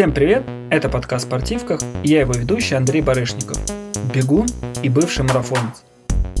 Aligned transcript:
Всем 0.00 0.14
привет! 0.14 0.44
Это 0.70 0.88
подкаст 0.88 1.26
«Спортивках» 1.26 1.78
и 2.02 2.08
я 2.08 2.20
его 2.20 2.32
ведущий 2.32 2.74
Андрей 2.74 3.02
Барышников, 3.02 3.58
бегун 4.14 4.46
и 4.82 4.88
бывший 4.88 5.26
марафонец. 5.26 5.84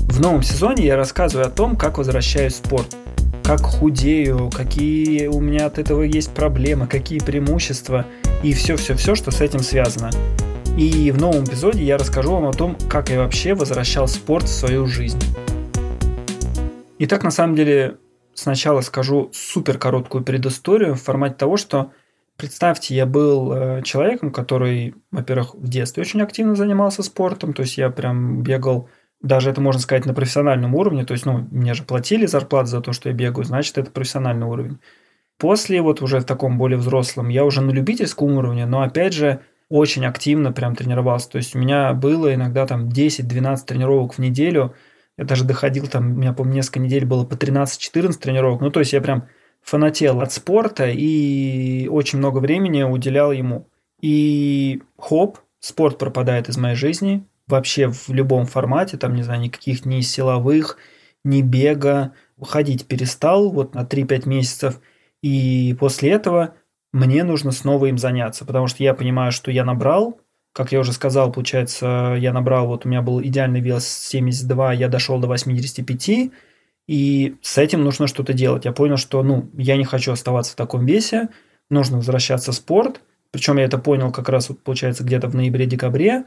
В 0.08 0.18
новом 0.18 0.42
сезоне 0.42 0.86
я 0.86 0.96
рассказываю 0.96 1.46
о 1.46 1.50
том, 1.50 1.76
как 1.76 1.98
возвращаюсь 1.98 2.54
в 2.54 2.56
спорт, 2.56 2.96
как 3.44 3.60
худею, 3.60 4.48
какие 4.48 5.26
у 5.26 5.40
меня 5.40 5.66
от 5.66 5.78
этого 5.78 6.04
есть 6.04 6.30
проблемы, 6.30 6.86
какие 6.86 7.18
преимущества 7.18 8.06
и 8.42 8.54
все-все-все, 8.54 9.14
что 9.14 9.30
с 9.30 9.42
этим 9.42 9.60
связано. 9.60 10.08
И 10.78 11.10
в 11.10 11.20
новом 11.20 11.44
эпизоде 11.44 11.84
я 11.84 11.98
расскажу 11.98 12.32
вам 12.32 12.46
о 12.46 12.54
том, 12.54 12.78
как 12.88 13.10
я 13.10 13.18
вообще 13.18 13.52
возвращал 13.52 14.08
спорт 14.08 14.44
в 14.44 14.48
свою 14.48 14.86
жизнь. 14.86 15.22
Итак, 16.98 17.22
на 17.24 17.30
самом 17.30 17.56
деле, 17.56 17.98
сначала 18.32 18.80
скажу 18.80 19.30
супер 19.34 19.76
короткую 19.76 20.24
предысторию 20.24 20.94
в 20.94 21.02
формате 21.02 21.34
того, 21.34 21.58
что 21.58 21.90
Представьте, 22.40 22.94
я 22.94 23.04
был 23.04 23.52
э, 23.52 23.82
человеком, 23.82 24.32
который, 24.32 24.94
во-первых, 25.10 25.54
в 25.54 25.68
детстве 25.68 26.00
очень 26.00 26.22
активно 26.22 26.54
занимался 26.54 27.02
спортом, 27.02 27.52
то 27.52 27.60
есть 27.60 27.76
я 27.76 27.90
прям 27.90 28.42
бегал, 28.42 28.88
даже 29.20 29.50
это 29.50 29.60
можно 29.60 29.78
сказать 29.78 30.06
на 30.06 30.14
профессиональном 30.14 30.74
уровне, 30.74 31.04
то 31.04 31.12
есть, 31.12 31.26
ну, 31.26 31.46
мне 31.50 31.74
же 31.74 31.82
платили 31.82 32.24
зарплату 32.24 32.68
за 32.68 32.80
то, 32.80 32.94
что 32.94 33.10
я 33.10 33.14
бегаю, 33.14 33.44
значит, 33.44 33.76
это 33.76 33.90
профессиональный 33.90 34.46
уровень. 34.46 34.78
После 35.36 35.82
вот 35.82 36.00
уже 36.00 36.20
в 36.20 36.24
таком 36.24 36.56
более 36.56 36.78
взрослом, 36.78 37.28
я 37.28 37.44
уже 37.44 37.60
на 37.60 37.72
любительском 37.72 38.32
уровне, 38.32 38.64
но 38.64 38.80
опять 38.80 39.12
же, 39.12 39.42
очень 39.68 40.06
активно 40.06 40.50
прям 40.50 40.74
тренировался. 40.74 41.28
То 41.28 41.36
есть 41.36 41.54
у 41.54 41.58
меня 41.58 41.92
было 41.92 42.34
иногда 42.34 42.66
там 42.66 42.88
10-12 42.88 43.66
тренировок 43.66 44.14
в 44.14 44.18
неделю. 44.18 44.74
Я 45.18 45.24
даже 45.24 45.44
доходил 45.44 45.88
там, 45.88 46.12
у 46.12 46.14
меня, 46.14 46.32
по 46.32 46.42
несколько 46.42 46.80
недель 46.80 47.04
было 47.04 47.26
по 47.26 47.34
13-14 47.34 48.18
тренировок. 48.18 48.62
Ну, 48.62 48.70
то 48.70 48.80
есть 48.80 48.94
я 48.94 49.02
прям 49.02 49.28
фанател 49.62 50.20
от 50.20 50.32
спорта 50.32 50.88
и 50.88 51.88
очень 51.88 52.18
много 52.18 52.38
времени 52.38 52.82
уделял 52.82 53.32
ему. 53.32 53.66
И 54.00 54.82
хоп, 54.98 55.38
спорт 55.60 55.98
пропадает 55.98 56.48
из 56.48 56.56
моей 56.56 56.76
жизни 56.76 57.24
вообще 57.46 57.88
в 57.88 58.08
любом 58.10 58.46
формате, 58.46 58.96
там, 58.96 59.14
не 59.14 59.22
знаю, 59.22 59.40
никаких 59.40 59.84
ни 59.84 60.00
силовых, 60.00 60.78
ни 61.24 61.42
бега. 61.42 62.12
Ходить 62.40 62.86
перестал 62.86 63.50
вот 63.50 63.74
на 63.74 63.82
3-5 63.82 64.28
месяцев. 64.28 64.80
И 65.22 65.76
после 65.78 66.10
этого 66.12 66.54
мне 66.92 67.22
нужно 67.24 67.50
снова 67.50 67.86
им 67.86 67.98
заняться, 67.98 68.44
потому 68.44 68.66
что 68.66 68.82
я 68.82 68.94
понимаю, 68.94 69.32
что 69.32 69.50
я 69.50 69.64
набрал, 69.64 70.20
как 70.52 70.72
я 70.72 70.80
уже 70.80 70.92
сказал, 70.92 71.30
получается, 71.30 72.16
я 72.18 72.32
набрал, 72.32 72.66
вот 72.66 72.84
у 72.84 72.88
меня 72.88 73.02
был 73.02 73.22
идеальный 73.22 73.60
вес 73.60 73.86
72, 73.86 74.72
я 74.72 74.88
дошел 74.88 75.18
до 75.20 75.28
85, 75.28 76.32
и 76.90 77.36
с 77.40 77.56
этим 77.56 77.84
нужно 77.84 78.08
что-то 78.08 78.32
делать. 78.32 78.64
Я 78.64 78.72
понял, 78.72 78.96
что 78.96 79.22
ну, 79.22 79.48
я 79.56 79.76
не 79.76 79.84
хочу 79.84 80.10
оставаться 80.10 80.54
в 80.54 80.56
таком 80.56 80.86
весе, 80.86 81.28
нужно 81.70 81.98
возвращаться 81.98 82.50
в 82.50 82.56
спорт. 82.56 83.00
Причем 83.30 83.58
я 83.58 83.64
это 83.66 83.78
понял 83.78 84.10
как 84.10 84.28
раз, 84.28 84.48
вот, 84.48 84.64
получается, 84.64 85.04
где-то 85.04 85.28
в 85.28 85.36
ноябре-декабре. 85.36 86.24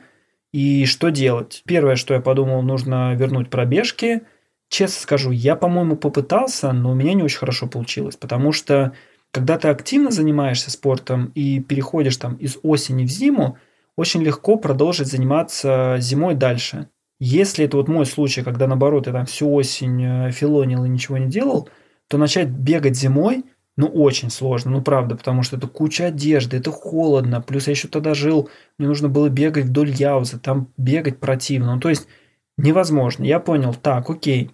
И 0.53 0.86
что 0.86 1.09
делать? 1.09 1.64
Первое, 1.66 1.97
что 1.97 2.14
я 2.14 2.22
подумал, 2.22 2.61
нужно 2.61 3.14
вернуть 3.14 3.50
пробежки. 3.50 4.22
Честно 4.69 5.02
скажу, 5.02 5.31
я, 5.31 5.58
по-моему, 5.58 5.97
попытался, 5.97 6.72
но 6.72 6.91
у 6.91 6.95
меня 6.95 7.14
не 7.14 7.23
очень 7.23 7.39
хорошо 7.39 7.67
получилось, 7.67 8.16
потому 8.16 8.53
что 8.53 8.94
когда 9.31 9.58
ты 9.58 9.67
активно 9.67 10.11
занимаешься 10.11 10.72
спортом 10.72 11.34
и 11.36 11.59
переходишь 11.59 12.16
там 12.16 12.36
из 12.36 12.58
осени 12.64 13.03
в 13.03 13.09
зиму, 13.09 13.58
очень 13.97 14.23
легко 14.23 14.56
продолжить 14.56 15.08
заниматься 15.08 15.97
зимой 16.00 16.36
дальше. 16.36 16.88
Если 17.25 17.63
это 17.63 17.77
вот 17.77 17.88
мой 17.88 18.05
случай, 18.05 18.41
когда 18.41 18.67
наоборот 18.67 19.07
я 19.07 19.13
там 19.13 19.25
всю 19.25 19.49
осень 19.53 20.03
э, 20.03 20.31
филонил 20.31 20.83
и 20.83 20.89
ничего 20.89 21.17
не 21.17 21.27
делал, 21.29 21.69
то 22.09 22.17
начать 22.17 22.49
бегать 22.49 22.97
зимой, 22.97 23.45
ну, 23.77 23.88
очень 23.88 24.29
сложно, 24.29 24.71
ну, 24.71 24.81
правда, 24.81 25.16
потому 25.16 25.41
что 25.41 25.55
это 25.55 25.67
куча 25.67 26.07
одежды, 26.07 26.57
это 26.57 26.69
холодно, 26.69 27.39
плюс 27.39 27.67
я 27.67 27.71
еще 27.71 27.88
тогда 27.88 28.13
жил, 28.13 28.49
мне 28.77 28.89
нужно 28.89 29.07
было 29.07 29.29
бегать 29.29 29.67
вдоль 29.67 29.89
Яуза, 29.91 30.38
там 30.38 30.67
бегать 30.75 31.21
противно, 31.21 31.75
ну, 31.75 31.79
то 31.79 31.88
есть 31.88 32.09
невозможно. 32.57 33.23
Я 33.23 33.40
понял, 33.40 33.73
так, 33.73 34.09
окей, 34.09 34.51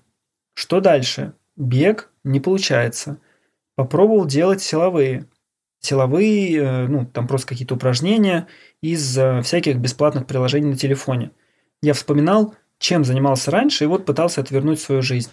что 0.53 0.79
дальше? 0.79 1.33
Бег 1.55 2.11
не 2.23 2.39
получается. 2.39 3.17
Попробовал 3.75 4.27
делать 4.27 4.61
силовые. 4.61 5.25
Силовые, 5.79 6.57
э, 6.59 6.87
ну, 6.87 7.07
там 7.07 7.27
просто 7.27 7.47
какие-то 7.47 7.73
упражнения 7.73 8.45
из 8.79 9.17
э, 9.17 9.41
всяких 9.41 9.77
бесплатных 9.77 10.27
приложений 10.27 10.67
на 10.67 10.75
телефоне. 10.75 11.31
Я 11.81 11.93
вспоминал, 11.93 12.55
чем 12.77 13.03
занимался 13.03 13.51
раньше, 13.51 13.83
и 13.83 13.87
вот 13.87 14.05
пытался 14.05 14.41
отвернуть 14.41 14.79
свою 14.79 15.01
жизнь. 15.01 15.31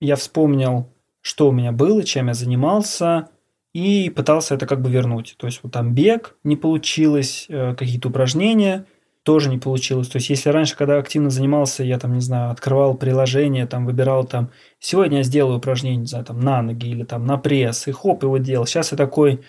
Я 0.00 0.16
вспомнил, 0.16 0.88
что 1.20 1.48
у 1.48 1.52
меня 1.52 1.72
было, 1.72 2.02
чем 2.02 2.28
я 2.28 2.34
занимался, 2.34 3.28
и 3.72 4.10
пытался 4.10 4.54
это 4.54 4.66
как 4.66 4.80
бы 4.80 4.90
вернуть. 4.90 5.34
То 5.38 5.46
есть 5.46 5.60
вот 5.62 5.72
там 5.72 5.94
бег 5.94 6.36
не 6.42 6.56
получилось, 6.56 7.46
э, 7.48 7.74
какие-то 7.74 8.08
упражнения 8.08 8.86
тоже 9.22 9.50
не 9.50 9.58
получилось. 9.58 10.08
То 10.08 10.16
есть 10.16 10.30
если 10.30 10.48
раньше, 10.48 10.76
когда 10.76 10.98
активно 10.98 11.30
занимался, 11.30 11.84
я 11.84 11.98
там, 11.98 12.14
не 12.14 12.20
знаю, 12.20 12.50
открывал 12.50 12.94
приложение, 12.94 13.66
там 13.66 13.84
выбирал 13.86 14.24
там, 14.24 14.50
сегодня 14.78 15.18
я 15.18 15.22
сделаю 15.22 15.58
упражнение, 15.58 16.00
не 16.00 16.06
знаю, 16.06 16.24
там 16.24 16.40
на 16.40 16.62
ноги 16.62 16.88
или 16.88 17.04
там 17.04 17.26
на 17.26 17.36
пресс, 17.36 17.86
и 17.86 17.92
хоп, 17.92 18.22
его 18.22 18.38
делал. 18.38 18.66
Сейчас 18.66 18.92
я 18.92 18.98
такой, 18.98 19.40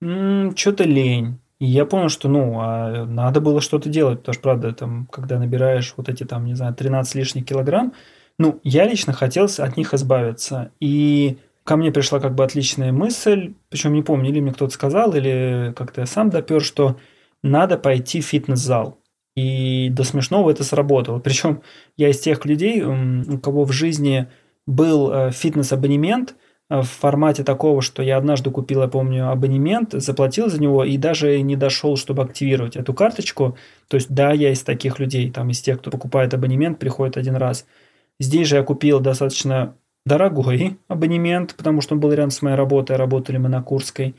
что-то 0.00 0.84
лень, 0.84 1.38
и 1.58 1.66
я 1.66 1.86
понял, 1.86 2.10
что, 2.10 2.28
ну, 2.28 2.60
а 2.60 3.06
надо 3.06 3.40
было 3.40 3.60
что-то 3.60 3.88
делать, 3.88 4.18
потому 4.18 4.34
что, 4.34 4.42
правда, 4.42 4.72
там, 4.72 5.06
когда 5.10 5.38
набираешь 5.38 5.94
вот 5.96 6.08
эти, 6.08 6.24
там, 6.24 6.44
не 6.44 6.54
знаю, 6.54 6.74
13 6.74 7.14
лишних 7.14 7.46
килограмм, 7.46 7.94
ну, 8.38 8.60
я 8.62 8.86
лично 8.86 9.14
хотел 9.14 9.46
от 9.58 9.76
них 9.76 9.94
избавиться. 9.94 10.70
И 10.80 11.38
ко 11.64 11.76
мне 11.76 11.90
пришла 11.92 12.20
как 12.20 12.34
бы 12.34 12.44
отличная 12.44 12.92
мысль, 12.92 13.54
причем 13.70 13.94
не 13.94 14.02
помню, 14.02 14.28
или 14.28 14.40
мне 14.40 14.52
кто-то 14.52 14.72
сказал, 14.72 15.14
или 15.14 15.72
как-то 15.74 16.02
я 16.02 16.06
сам 16.06 16.28
допер, 16.28 16.62
что 16.62 16.98
надо 17.42 17.78
пойти 17.78 18.20
в 18.20 18.26
фитнес-зал. 18.26 18.98
И 19.34 19.88
до 19.90 20.04
смешного 20.04 20.50
это 20.50 20.62
сработало. 20.64 21.20
Причем 21.20 21.62
я 21.96 22.10
из 22.10 22.20
тех 22.20 22.44
людей, 22.44 22.82
у 22.82 23.38
кого 23.38 23.64
в 23.64 23.72
жизни 23.72 24.28
был 24.66 25.10
э, 25.10 25.30
фитнес-абонемент– 25.30 26.34
в 26.68 26.82
формате 26.82 27.44
такого, 27.44 27.80
что 27.80 28.02
я 28.02 28.16
однажды 28.16 28.50
купил, 28.50 28.82
я 28.82 28.88
помню, 28.88 29.30
абонемент, 29.30 29.92
заплатил 29.92 30.48
за 30.48 30.60
него 30.60 30.84
и 30.84 30.96
даже 30.96 31.40
не 31.40 31.54
дошел, 31.56 31.96
чтобы 31.96 32.22
активировать 32.22 32.76
эту 32.76 32.92
карточку. 32.92 33.56
То 33.88 33.96
есть, 33.96 34.12
да, 34.12 34.32
я 34.32 34.50
из 34.50 34.62
таких 34.62 34.98
людей, 34.98 35.30
там, 35.30 35.50
из 35.50 35.60
тех, 35.60 35.78
кто 35.78 35.90
покупает 35.90 36.34
абонемент, 36.34 36.78
приходит 36.78 37.16
один 37.16 37.36
раз. 37.36 37.66
Здесь 38.18 38.48
же 38.48 38.56
я 38.56 38.62
купил 38.62 38.98
достаточно 38.98 39.76
дорогой 40.04 40.78
абонемент, 40.88 41.54
потому 41.56 41.80
что 41.80 41.94
он 41.94 42.00
был 42.00 42.12
рядом 42.12 42.30
с 42.30 42.42
моей 42.42 42.56
работой, 42.56 42.96
работали 42.96 43.36
мы 43.36 43.48
на 43.48 43.62
Курской. 43.62 44.16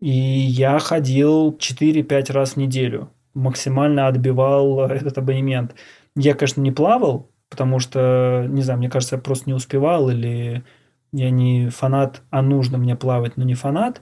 И 0.00 0.10
я 0.10 0.78
ходил 0.78 1.56
4-5 1.56 2.32
раз 2.32 2.52
в 2.52 2.56
неделю, 2.58 3.10
максимально 3.34 4.06
отбивал 4.06 4.80
этот 4.86 5.18
абонемент. 5.18 5.74
Я, 6.14 6.34
конечно, 6.34 6.60
не 6.60 6.72
плавал, 6.72 7.30
потому 7.48 7.78
что, 7.78 8.46
не 8.48 8.62
знаю, 8.62 8.78
мне 8.78 8.90
кажется, 8.90 9.16
я 9.16 9.22
просто 9.22 9.48
не 9.48 9.54
успевал 9.54 10.10
или 10.10 10.64
я 11.12 11.30
не 11.30 11.68
фанат, 11.68 12.22
а 12.30 12.42
нужно 12.42 12.78
мне 12.78 12.96
плавать, 12.96 13.36
но 13.36 13.44
не 13.44 13.54
фанат. 13.54 14.00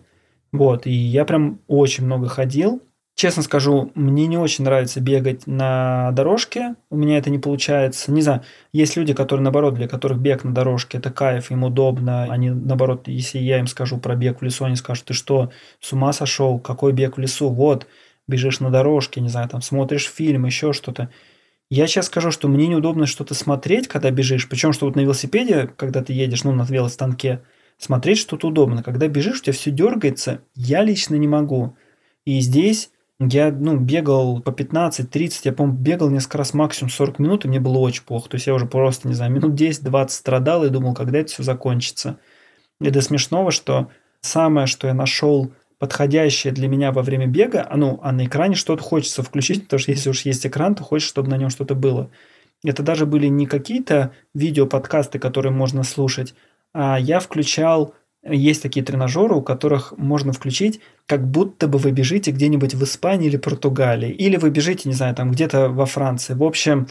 Вот, 0.52 0.86
и 0.86 0.92
я 0.92 1.24
прям 1.24 1.60
очень 1.66 2.04
много 2.04 2.28
ходил. 2.28 2.82
Честно 3.14 3.42
скажу, 3.42 3.92
мне 3.94 4.26
не 4.26 4.38
очень 4.38 4.64
нравится 4.64 5.00
бегать 5.00 5.46
на 5.46 6.10
дорожке. 6.12 6.76
У 6.88 6.96
меня 6.96 7.18
это 7.18 7.28
не 7.28 7.38
получается. 7.38 8.10
Не 8.12 8.22
знаю, 8.22 8.42
есть 8.72 8.96
люди, 8.96 9.12
которые, 9.12 9.44
наоборот, 9.44 9.74
для 9.74 9.88
которых 9.88 10.18
бег 10.18 10.42
на 10.42 10.54
дорожке– 10.54 10.98
это 10.98 11.10
кайф, 11.10 11.50
им 11.50 11.64
удобно. 11.64 12.24
Они, 12.24 12.50
наоборот, 12.50 13.08
если 13.08 13.38
я 13.38 13.58
им 13.58 13.66
скажу 13.66 13.98
про 13.98 14.16
бег 14.16 14.40
в 14.40 14.42
лесу, 14.42 14.64
они 14.64 14.76
скажут, 14.76 15.04
ты 15.06 15.14
что, 15.14 15.50
с 15.80 15.92
ума 15.92 16.12
сошел? 16.14 16.58
Какой 16.58 16.92
бег 16.92 17.18
в 17.18 17.20
лесу? 17.20 17.50
Вот, 17.50 17.86
бежишь 18.26 18.60
на 18.60 18.70
дорожке, 18.70 19.20
не 19.20 19.28
знаю, 19.28 19.48
там 19.50 19.60
смотришь 19.60 20.06
фильм, 20.06 20.46
еще 20.46 20.72
что-то. 20.72 21.10
Я 21.70 21.86
сейчас 21.86 22.06
скажу, 22.06 22.32
что 22.32 22.48
мне 22.48 22.66
неудобно 22.66 23.06
что-то 23.06 23.34
смотреть, 23.34 23.86
когда 23.86 24.10
бежишь. 24.10 24.48
Причем, 24.48 24.72
что 24.72 24.86
вот 24.86 24.96
на 24.96 25.00
велосипеде, 25.00 25.70
когда 25.76 26.02
ты 26.02 26.12
едешь, 26.12 26.42
ну, 26.42 26.52
на 26.52 26.64
велостанке, 26.64 27.42
смотреть 27.78 28.18
что-то 28.18 28.48
удобно. 28.48 28.82
Когда 28.82 29.06
бежишь, 29.06 29.38
у 29.38 29.42
тебя 29.42 29.52
все 29.52 29.70
дергается. 29.70 30.42
Я 30.56 30.82
лично 30.82 31.14
не 31.14 31.28
могу. 31.28 31.76
И 32.24 32.40
здесь 32.40 32.90
я, 33.20 33.52
ну, 33.52 33.76
бегал 33.76 34.40
по 34.40 34.50
15-30, 34.50 35.42
я, 35.44 35.52
по-моему, 35.52 35.78
бегал 35.78 36.10
несколько 36.10 36.38
раз 36.38 36.54
максимум 36.54 36.90
40 36.90 37.18
минут, 37.20 37.44
и 37.44 37.48
мне 37.48 37.60
было 37.60 37.78
очень 37.78 38.02
плохо. 38.02 38.30
То 38.30 38.34
есть 38.34 38.48
я 38.48 38.54
уже 38.54 38.66
просто, 38.66 39.06
не 39.06 39.14
знаю, 39.14 39.30
минут 39.30 39.60
10-20 39.60 40.08
страдал 40.08 40.64
и 40.64 40.70
думал, 40.70 40.94
когда 40.94 41.18
это 41.18 41.30
все 41.30 41.44
закончится. 41.44 42.18
И 42.80 42.90
до 42.90 43.00
смешного, 43.00 43.52
что 43.52 43.90
самое, 44.22 44.66
что 44.66 44.88
я 44.88 44.94
нашел 44.94 45.52
подходящее 45.80 46.52
для 46.52 46.68
меня 46.68 46.92
во 46.92 47.02
время 47.02 47.26
бега, 47.26 47.66
а, 47.68 47.76
ну, 47.76 47.98
а 48.02 48.12
на 48.12 48.26
экране 48.26 48.54
что-то 48.54 48.82
хочется 48.82 49.22
включить, 49.22 49.64
потому 49.64 49.80
что 49.80 49.90
если 49.90 50.10
уж 50.10 50.20
есть 50.26 50.46
экран, 50.46 50.74
то 50.74 50.84
хочешь, 50.84 51.08
чтобы 51.08 51.30
на 51.30 51.38
нем 51.38 51.48
что-то 51.48 51.74
было. 51.74 52.10
Это 52.62 52.82
даже 52.82 53.06
были 53.06 53.28
не 53.28 53.46
какие-то 53.46 54.12
видео-подкасты, 54.34 55.18
которые 55.18 55.52
можно 55.52 55.82
слушать, 55.82 56.34
а 56.74 57.00
я 57.00 57.18
включал, 57.18 57.94
есть 58.22 58.62
такие 58.62 58.84
тренажеры, 58.84 59.34
у 59.34 59.40
которых 59.40 59.94
можно 59.96 60.34
включить, 60.34 60.80
как 61.06 61.26
будто 61.26 61.66
бы 61.66 61.78
вы 61.78 61.92
бежите 61.92 62.30
где-нибудь 62.30 62.74
в 62.74 62.84
Испании 62.84 63.28
или 63.28 63.38
Португалии, 63.38 64.10
или 64.10 64.36
вы 64.36 64.50
бежите, 64.50 64.86
не 64.86 64.94
знаю, 64.94 65.14
там 65.14 65.30
где-то 65.32 65.70
во 65.70 65.86
Франции. 65.86 66.34
В 66.34 66.44
общем, 66.44 66.88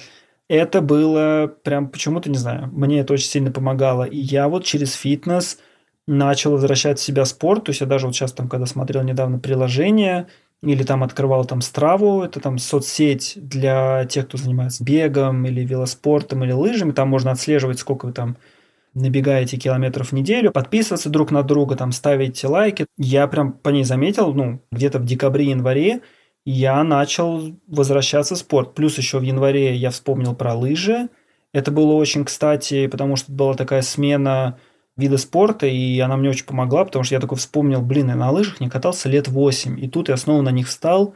это 0.48 0.82
было 0.82 1.54
прям 1.64 1.90
почему-то, 1.90 2.32
не 2.32 2.40
знаю, 2.40 2.72
мне 2.74 3.02
это 3.02 3.14
очень 3.14 3.28
сильно 3.28 3.52
помогало. 3.52 4.06
И 4.06 4.18
я 4.18 4.50
вот 4.50 4.66
через 4.66 4.94
фитнес– 4.94 5.60
начал 6.10 6.52
возвращать 6.52 7.00
себя 7.00 7.24
спорт. 7.26 7.66
То 7.66 7.70
есть 7.70 7.82
я 7.82 7.88
даже 7.88 8.08
вот 8.08 8.16
сейчас 8.16 8.34
там, 8.34 8.50
когда 8.50 8.66
смотрел 8.66 9.04
недавно 9.04 9.40
приложение, 9.40 10.28
или 10.62 10.84
там 10.84 11.04
открывал 11.04 11.46
там 11.46 11.62
Страву, 11.62 12.24
это 12.24 12.42
там 12.42 12.58
соцсеть 12.58 13.34
для 13.38 14.06
тех, 14.06 14.28
кто 14.28 14.38
занимается 14.38 14.84
бегом 14.84 15.46
или 15.46 15.64
велоспортом 15.64 16.44
или 16.44 16.52
лыжами, 16.52 16.92
там 16.92 17.08
можно 17.08 17.32
отслеживать, 17.32 17.80
сколько 17.80 18.08
вы 18.08 18.12
там 18.12 18.36
набегаете 18.94 19.58
километров 19.58 20.10
в 20.10 20.12
неделю, 20.14 20.52
подписываться 20.52 21.10
друг 21.10 21.32
на 21.32 21.44
друга, 21.44 21.76
там 21.76 21.92
ставить 21.92 22.44
лайки. 22.44 22.88
Я 22.98 23.28
прям 23.28 23.54
по 23.54 23.70
ней 23.70 23.84
заметил, 23.84 24.34
ну, 24.34 24.62
где-то 24.72 25.00
в 25.00 25.06
декабре-январе 25.06 26.02
я 26.46 26.84
начал 26.84 27.56
возвращаться 27.68 28.36
в 28.36 28.40
спорт. 28.40 28.74
Плюс 28.74 28.98
еще 28.98 29.20
в 29.20 29.24
январе 29.24 29.76
я 29.76 29.92
вспомнил 29.92 30.36
про 30.36 30.56
лыжи. 30.56 31.10
Это 31.54 31.72
было 31.72 31.94
очень 31.94 32.26
кстати, 32.26 32.88
потому 32.88 33.16
что 33.16 33.32
была 33.32 33.54
такая 33.54 33.84
смена 33.84 34.58
вида 35.00 35.18
спорта, 35.18 35.66
и 35.66 36.00
она 36.00 36.18
мне 36.18 36.30
очень 36.30 36.46
помогла, 36.46 36.86
потому 36.86 37.04
что 37.04 37.16
я 37.16 37.22
такой 37.22 37.38
вспомнил, 37.38 37.82
блин, 37.82 38.10
я 38.10 38.16
на 38.16 38.32
лыжах 38.32 38.60
не 38.60 38.70
катался 38.70 39.10
лет 39.10 39.28
8, 39.28 39.80
и 39.84 39.88
тут 39.88 40.10
я 40.10 40.18
снова 40.18 40.42
на 40.42 40.52
них 40.52 40.68
встал, 40.68 41.16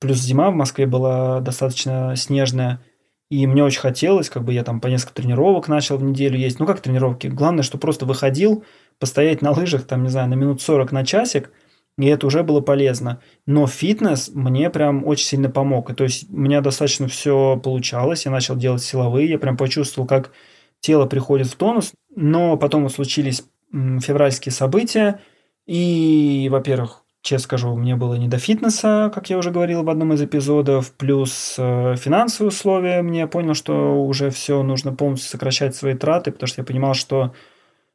плюс 0.00 0.18
зима 0.18 0.50
в 0.50 0.54
Москве 0.54 0.86
была 0.86 1.40
достаточно 1.40 2.14
снежная, 2.16 2.82
и 3.30 3.46
мне 3.46 3.62
очень 3.62 3.80
хотелось, 3.80 4.28
как 4.28 4.44
бы 4.44 4.52
я 4.52 4.64
там 4.64 4.80
по 4.80 4.88
несколько 4.88 5.14
тренировок 5.14 5.68
начал 5.68 5.96
в 5.96 6.02
неделю 6.02 6.36
есть. 6.36 6.58
Ну, 6.58 6.66
как 6.66 6.80
тренировки? 6.80 7.28
Главное, 7.28 7.62
что 7.62 7.78
просто 7.78 8.04
выходил, 8.04 8.64
постоять 8.98 9.40
на 9.40 9.52
лыжах, 9.52 9.84
там, 9.84 10.02
не 10.02 10.08
знаю, 10.08 10.28
на 10.28 10.34
минут 10.34 10.60
40 10.60 10.90
на 10.90 11.06
часик, 11.06 11.52
и 11.96 12.06
это 12.06 12.26
уже 12.26 12.42
было 12.42 12.60
полезно. 12.60 13.20
Но 13.46 13.66
фитнес 13.66 14.30
мне 14.34 14.68
прям 14.70 15.06
очень 15.06 15.26
сильно 15.26 15.48
помог. 15.50 15.90
И 15.90 15.94
то 15.94 16.04
есть 16.04 16.30
у 16.30 16.36
меня 16.36 16.60
достаточно 16.60 17.06
все 17.08 17.56
получалось. 17.62 18.24
Я 18.24 18.32
начал 18.32 18.56
делать 18.56 18.82
силовые, 18.82 19.28
я 19.28 19.38
прям 19.38 19.56
почувствовал, 19.56 20.08
как 20.08 20.32
тело 20.80 21.06
приходит 21.06 21.46
в 21.46 21.56
тонус. 21.56 21.92
Но 22.14 22.56
потом 22.56 22.84
вот 22.84 22.92
случились 22.92 23.44
февральские 23.72 24.52
события. 24.52 25.20
И, 25.66 26.48
во-первых, 26.50 27.04
честно 27.22 27.44
скажу, 27.44 27.76
мне 27.76 27.96
было 27.96 28.14
не 28.14 28.28
до 28.28 28.38
фитнеса, 28.38 29.10
как 29.14 29.30
я 29.30 29.38
уже 29.38 29.50
говорил 29.50 29.82
в 29.82 29.90
одном 29.90 30.12
из 30.14 30.22
эпизодов, 30.22 30.92
плюс 30.92 31.54
э, 31.58 31.96
финансовые 31.96 32.48
условия. 32.48 33.02
Мне 33.02 33.26
понял, 33.26 33.54
что 33.54 34.04
уже 34.04 34.30
все 34.30 34.62
нужно 34.62 34.94
полностью 34.94 35.30
сокращать 35.30 35.76
свои 35.76 35.94
траты, 35.94 36.32
потому 36.32 36.48
что 36.48 36.62
я 36.62 36.66
понимал, 36.66 36.94
что 36.94 37.34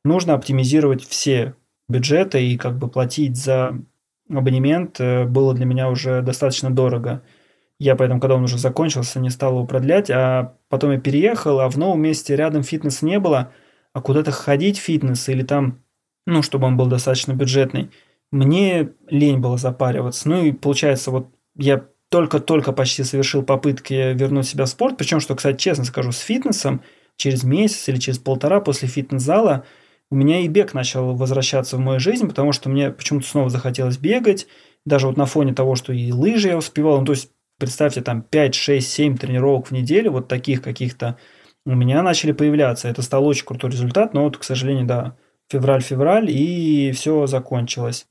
нужно 0.04 0.36
оптимизировать 0.36 1.04
все 1.04 1.56
бюджеты 1.90 2.46
и 2.46 2.58
как 2.58 2.78
бы 2.78 2.88
платить 2.88 3.36
за 3.36 3.78
абонемент 4.30 5.00
э, 5.00 5.26
было 5.26 5.54
для 5.54 5.66
меня 5.66 5.90
уже 5.90 6.22
достаточно 6.22 6.70
дорого. 6.70 7.24
Я 7.78 7.96
поэтому, 7.96 8.22
когда 8.22 8.36
он 8.36 8.44
уже 8.44 8.58
закончился, 8.58 9.20
не 9.20 9.30
стал 9.30 9.54
его 9.54 9.66
продлять, 9.66 10.10
а 10.10 10.56
потом 10.70 10.92
я 10.92 11.00
переехал, 11.00 11.60
а 11.60 11.70
в 11.70 11.78
новом 11.78 12.02
месте 12.02 12.36
рядом 12.36 12.64
фитнеса 12.64 13.06
не 13.06 13.20
было, 13.20 13.52
а 13.96 14.02
куда-то 14.02 14.32
ходить 14.32 14.78
в 14.78 14.84
фитнес 14.84 15.28
или 15.30 15.42
там, 15.42 15.84
ну, 16.28 16.44
чтобы 16.44 16.68
он 16.68 16.78
был 16.78 16.86
достаточно 16.86 17.34
бюджетный– 17.34 17.90
мне 18.32 18.90
лень 19.10 19.40
было 19.40 19.58
запариваться. 19.58 20.30
Ну 20.30 20.44
и 20.44 20.52
получается, 20.52 21.12
вот 21.12 21.30
я 21.56 21.86
только-только 22.10 22.72
почти 22.72 23.04
совершил 23.04 23.44
попытки 23.44 23.94
вернуть 24.14 24.48
себя 24.48 24.66
в 24.66 24.70
спорт. 24.70 24.98
Причем, 24.98 25.20
что, 25.20 25.36
кстати, 25.36 25.58
честно 25.58 25.86
скажу, 25.86 26.12
с 26.12 26.20
фитнесом 26.20 26.82
через 27.16 27.44
месяц 27.44 27.88
или 27.88 27.98
через 27.98 28.20
полтора 28.20 28.60
после 28.60 28.88
фитнес-зала 28.88 29.66
у 30.12 30.16
меня 30.16 30.42
и 30.42 30.48
бег 30.48 30.74
начал 30.74 31.16
возвращаться 31.16 31.78
в 31.78 31.80
мою 31.80 32.00
жизнь, 32.00 32.28
потому 32.28 32.52
что 32.52 32.70
мне 32.70 32.92
почему-то 32.92 33.28
снова 33.28 33.50
захотелось 33.50 33.98
бегать. 33.98 34.48
Даже 34.86 35.08
вот 35.08 35.18
на 35.18 35.26
фоне 35.26 35.54
того, 35.54 35.76
что 35.76 35.94
и 35.94 36.12
лыжи 36.12 36.50
я 36.50 36.58
успевал. 36.58 37.00
Ну, 37.00 37.06
то 37.06 37.14
есть, 37.14 37.32
представьте, 37.58 38.02
там 38.02 38.22
5, 38.22 38.54
6, 38.54 38.88
7 38.88 39.18
тренировок 39.18 39.68
в 39.68 39.72
неделю, 39.72 40.12
вот 40.12 40.28
таких 40.28 40.62
каких-то 40.62 41.18
у 41.66 41.74
меня 41.74 42.04
начали 42.04 42.32
появляться. 42.32 42.88
Это 42.88 43.02
стал 43.02 43.26
очень 43.26 43.46
крутой 43.46 43.72
результат, 43.72 44.14
но 44.14 44.24
вот, 44.24 44.38
к 44.38 44.44
сожалению, 44.44 44.86
да, 44.86 45.16
февраль-февраль, 45.50 46.30
и 46.30 46.92
все 46.92 47.26
закончилось. 47.28 48.08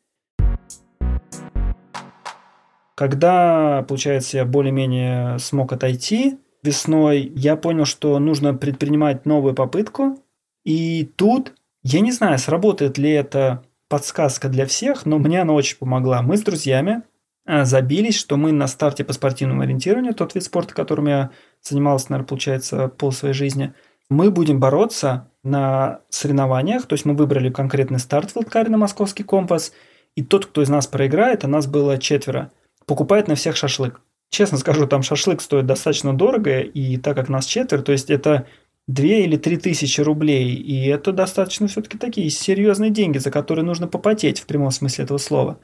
Когда, 2.96 3.84
получается, 3.88 4.36
я 4.38 4.44
более-менее 4.44 5.38
смог 5.38 5.72
отойти 5.72 6.38
весной, 6.62 7.32
я 7.34 7.56
понял, 7.56 7.84
что 7.84 8.18
нужно 8.18 8.54
предпринимать 8.54 9.26
новую 9.26 9.54
попытку. 9.54 10.18
И 10.64 11.04
тут, 11.16 11.54
я 11.82 12.00
не 12.00 12.12
знаю, 12.12 12.38
сработает 12.38 12.96
ли 12.98 13.10
это 13.10 13.64
подсказка 13.88 14.48
для 14.48 14.66
всех, 14.66 15.06
но 15.06 15.18
мне 15.18 15.42
она 15.42 15.52
очень 15.52 15.76
помогла. 15.76 16.22
Мы 16.22 16.36
с 16.36 16.42
друзьями 16.42 17.02
забились, 17.46 18.18
что 18.18 18.36
мы 18.36 18.52
на 18.52 18.66
старте 18.66 19.04
по 19.04 19.12
спортивному 19.12 19.62
ориентированию, 19.62 20.14
тот 20.14 20.34
вид 20.34 20.44
спорта, 20.44 20.74
которым 20.74 21.06
я 21.06 21.30
занимался, 21.62 22.06
наверное, 22.10 22.28
получается, 22.28 22.88
пол 22.88 23.12
своей 23.12 23.34
жизни, 23.34 23.74
мы 24.08 24.30
будем 24.30 24.60
бороться 24.60 25.30
на 25.42 26.00
соревнованиях, 26.08 26.86
то 26.86 26.94
есть 26.94 27.04
мы 27.04 27.14
выбрали 27.14 27.50
конкретный 27.50 27.98
старт 27.98 28.30
в 28.30 28.36
Латкаре 28.36 28.70
на 28.70 28.78
московский 28.78 29.24
компас, 29.24 29.72
и 30.14 30.22
тот, 30.22 30.46
кто 30.46 30.62
из 30.62 30.68
нас 30.68 30.86
проиграет, 30.86 31.44
а 31.44 31.48
нас 31.48 31.66
было 31.66 31.98
четверо– 31.98 32.50
покупает 32.86 33.28
на 33.28 33.34
всех 33.34 33.56
шашлык. 33.56 34.00
Честно 34.30 34.58
скажу, 34.58 34.86
там 34.86 35.02
шашлык 35.02 35.40
стоит 35.40 35.66
достаточно 35.66 36.16
дорого, 36.16 36.60
и 36.60 36.96
так 36.96 37.16
как 37.16 37.28
нас 37.28 37.46
четверо, 37.46 37.82
то 37.82 37.92
есть 37.92 38.10
это 38.10 38.46
2 38.88 39.04
или 39.04 39.36
3 39.36 39.58
тысячи 39.58 40.00
рублей, 40.00 40.54
и 40.54 40.86
это 40.86 41.12
достаточно 41.12 41.68
все-таки 41.68 41.98
такие 41.98 42.30
серьезные 42.30 42.90
деньги, 42.90 43.18
за 43.18 43.30
которые 43.30 43.64
нужно 43.64 43.86
попотеть 43.86 44.40
в 44.40 44.46
прямом 44.46 44.70
смысле 44.70 45.04
этого 45.04 45.18
слова. 45.18 45.58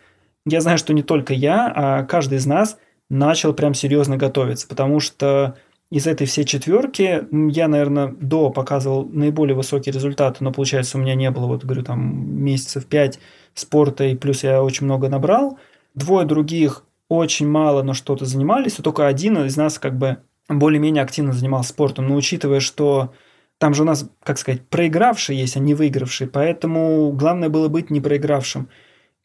Я 0.46 0.60
знаю, 0.60 0.78
что 0.78 0.92
не 0.92 1.02
только 1.02 1.34
я, 1.34 1.72
а 1.74 2.04
каждый 2.04 2.38
из 2.38 2.46
нас 2.46 2.78
начал 3.08 3.52
прям 3.52 3.74
серьезно 3.74 4.16
готовиться, 4.16 4.66
потому 4.66 5.00
что 5.00 5.56
из 5.90 6.06
этой 6.06 6.26
всей 6.26 6.44
четверки 6.44 7.26
я, 7.52 7.68
наверное, 7.68 8.08
до 8.08 8.50
показывал 8.50 9.04
наиболее 9.06 9.56
высокие 9.56 9.92
результаты, 9.92 10.42
но 10.44 10.52
получается 10.52 10.96
у 10.96 11.00
меня 11.00 11.14
не 11.14 11.30
было, 11.30 11.46
вот 11.46 11.64
говорю, 11.64 11.82
там 11.82 12.42
месяцев 12.42 12.86
5 12.86 13.18
спорта, 13.54 14.04
и 14.04 14.14
плюс 14.14 14.44
я 14.44 14.62
очень 14.62 14.86
много 14.86 15.08
набрал. 15.08 15.58
Двое 15.94 16.24
других 16.26 16.84
очень 17.08 17.48
мало, 17.48 17.82
но 17.82 17.92
что-то 17.92 18.24
занимались, 18.24 18.74
только 18.74 19.08
один 19.08 19.44
из 19.44 19.56
нас 19.56 19.80
как 19.80 19.98
бы 19.98 20.18
более-менее 20.48 21.02
активно 21.02 21.32
занимался 21.32 21.70
спортом. 21.70 22.08
Но 22.08 22.14
учитывая, 22.14 22.60
что 22.60 23.12
там 23.58 23.74
же 23.74 23.82
у 23.82 23.84
нас, 23.84 24.08
как 24.22 24.38
сказать, 24.38 24.66
проигравший 24.68 25.36
есть, 25.36 25.56
а 25.56 25.60
не 25.60 25.74
выигравший, 25.74 26.28
поэтому 26.28 27.10
главное 27.12 27.48
было 27.48 27.68
быть 27.68 27.90
не 27.90 28.00
проигравшим. 28.00 28.68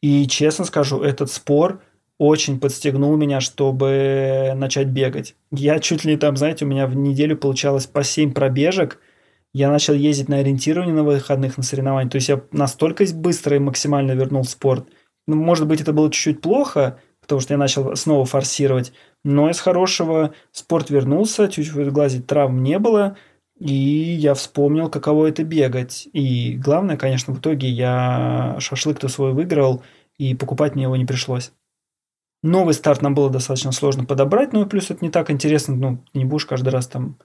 И 0.02 0.26
честно 0.26 0.64
скажу, 0.64 1.00
этот 1.00 1.30
спор 1.30 1.80
очень 2.18 2.58
подстегнул 2.60 3.16
меня, 3.16 3.40
чтобы 3.40 4.52
начать 4.56 4.88
бегать. 4.88 5.34
Я 5.50 5.78
чуть 5.78 6.04
ли 6.04 6.16
там, 6.16 6.36
знаете, 6.36 6.64
у 6.64 6.68
меня 6.68 6.86
в 6.86 6.96
неделю 6.96 7.36
получалось 7.36 7.86
по 7.86 8.02
7 8.02 8.32
пробежек. 8.32 9.00
Я 9.52 9.70
начал 9.70 9.94
ездить 9.94 10.28
на 10.28 10.38
ориентирование 10.38 10.94
на 10.94 11.02
выходных, 11.02 11.56
на 11.56 11.62
соревнования. 11.62 12.10
То 12.10 12.16
есть 12.16 12.28
я 12.28 12.42
настолько 12.52 13.04
быстро 13.14 13.56
и 13.56 13.60
максимально 13.60 14.12
вернул 14.12 14.44
спорт. 14.44 14.88
Ну, 15.26 15.36
может 15.36 15.66
быть, 15.66 15.80
это 15.80 15.92
было 15.92 16.10
чуть-чуть 16.10 16.40
плохо, 16.40 17.00
потому 17.20 17.40
что 17.40 17.54
я 17.54 17.58
начал 17.58 17.96
снова 17.96 18.24
форсировать. 18.24 18.92
Но 19.24 19.50
из 19.50 19.58
хорошего 19.60 20.34
спорт 20.52 20.90
вернулся, 20.90 21.48
чуть-чуть 21.48 21.88
глазить 21.88 22.26
травм 22.26 22.62
не 22.62 22.78
было, 22.78 23.16
и 23.58 23.72
я 23.72 24.34
вспомнил, 24.34 24.88
каково 24.90 25.26
это 25.26 25.44
бегать. 25.44 26.08
И 26.12 26.54
главное, 26.56 26.96
конечно, 26.96 27.34
в 27.34 27.40
итоге 27.40 27.68
я 27.68 28.56
шашлык-то 28.58 29.08
свой 29.08 29.32
выиграл, 29.32 29.82
и 30.18 30.34
покупать 30.34 30.74
мне 30.74 30.84
его 30.84 30.96
не 30.96 31.04
пришлось. 31.04 31.52
Новый 32.42 32.74
старт 32.74 33.02
нам 33.02 33.14
было 33.14 33.30
достаточно 33.30 33.72
сложно 33.72 34.04
подобрать, 34.04 34.52
ну 34.52 34.64
и 34.64 34.68
плюс 34.68 34.90
это 34.90 35.04
не 35.04 35.10
так 35.10 35.30
интересно, 35.30 35.74
ну, 35.74 35.98
не 36.14 36.24
будешь 36.24 36.46
каждый 36.46 36.68
раз 36.68 36.86
там 36.86 37.18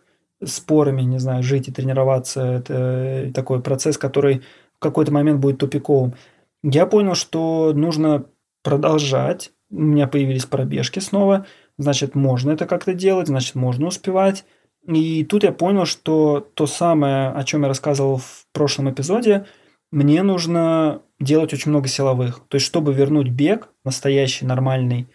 спорами, 0.43 1.01
не 1.01 1.19
знаю, 1.19 1.43
жить 1.43 1.67
и 1.67 1.71
тренироваться. 1.71 2.41
Это 2.41 3.31
такой 3.33 3.61
процесс, 3.61 3.97
который 3.97 4.41
в 4.75 4.79
какой-то 4.79 5.11
момент 5.11 5.39
будет 5.39 5.59
тупиковым. 5.59 6.15
Я 6.63 6.85
понял, 6.85 7.15
что 7.15 7.73
нужно 7.73 8.25
продолжать 8.63 9.51
у 9.71 9.81
меня 9.81 10.07
появились 10.07 10.45
пробежки 10.45 10.99
снова, 10.99 11.45
значит, 11.77 12.13
можно 12.13 12.51
это 12.51 12.65
как-то 12.65 12.93
делать, 12.93 13.27
значит, 13.27 13.55
можно 13.55 13.87
успевать. 13.87 14.45
И 14.87 15.23
тут 15.25 15.43
я 15.43 15.51
понял, 15.51 15.85
что 15.85 16.39
то 16.39 16.65
самое, 16.65 17.29
о 17.29 17.43
чем 17.43 17.61
я 17.61 17.67
рассказывал 17.67 18.17
в 18.17 18.47
прошлом 18.51 18.89
эпизоде, 18.89 19.45
мне 19.91 20.23
нужно 20.23 21.01
делать 21.19 21.53
очень 21.53 21.69
много 21.69 21.87
силовых. 21.87 22.41
То 22.47 22.55
есть, 22.55 22.65
чтобы 22.65 22.93
вернуть 22.93 23.29
бег 23.29 23.69
настоящий, 23.83 24.45
нормальный, 24.45 25.07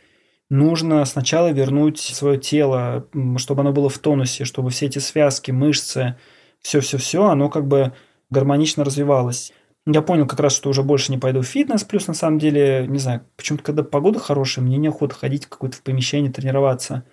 нужно 0.51 1.05
сначала 1.05 1.51
вернуть 1.51 1.99
свое 1.99 2.39
тело, 2.39 3.09
чтобы 3.39 3.63
оно 3.63 3.73
было 3.73 3.89
в 3.89 3.99
тонусе, 3.99 4.45
чтобы 4.45 4.71
все 4.71 4.87
эти 4.87 4.99
связки, 4.99 5.51
мышцы, 5.51 6.17
все-все-все, 6.61 7.27
оно 7.27 7.49
как 7.49 7.67
бы 7.67 7.93
гармонично 8.31 8.85
развивалось. 8.85 9.53
Я 9.87 10.03
понял 10.03 10.27
как 10.27 10.41
раз, 10.41 10.55
что 10.55 10.69
уже 10.69 10.83
больше 10.83 11.13
не 11.13 11.19
пойду 11.19 11.43
в 11.43 11.47
фитнес, 11.47 11.85
плюс 11.85 12.09
на 12.09 12.15
самом 12.15 12.39
деле, 12.39 12.87
не 12.89 12.99
знаю, 12.99 13.23
почему-то 13.37 13.65
когда 13.65 13.83
погода 13.85 14.19
хорошая, 14.19 14.65
мне 14.65 14.79
неохота 14.79 15.15
ходить 15.15 15.47
в 15.47 15.49
какое-то 15.49 15.79
помещение, 15.83 16.33
тренироваться. 16.33 17.05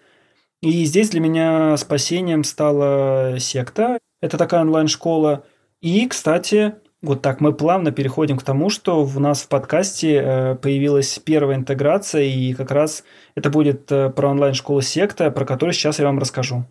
И 0.64 0.86
здесь 0.86 1.10
для 1.10 1.20
меня 1.20 1.76
спасением 1.76 2.46
стала 2.46 3.36
секта. 3.38 4.00
Это 4.22 4.38
такая 4.38 4.62
онлайн-школа. 4.62 5.44
И, 5.82 6.08
кстати, 6.08 6.76
вот 7.02 7.22
так 7.22 7.42
мы 7.42 7.52
плавно 7.52 7.92
переходим 7.92 8.38
к 8.38 8.44
тому, 8.44 8.70
что 8.70 9.04
у 9.04 9.20
нас 9.20 9.42
в 9.42 9.50
подкасте 9.50 10.14
э, 10.16 10.56
появилась 10.56 11.20
первая 11.20 11.58
интеграция, 11.58 12.22
и 12.22 12.54
как 12.54 12.72
раз 12.72 13.04
это 13.36 13.50
будет 13.50 13.92
э, 13.92 14.10
про 14.10 14.30
онлайн-школу 14.30 14.80
секта, 14.80 15.32
про 15.32 15.44
которую 15.44 15.74
сейчас 15.74 16.00
я 16.00 16.06
вам 16.06 16.18
расскажу. 16.18 16.64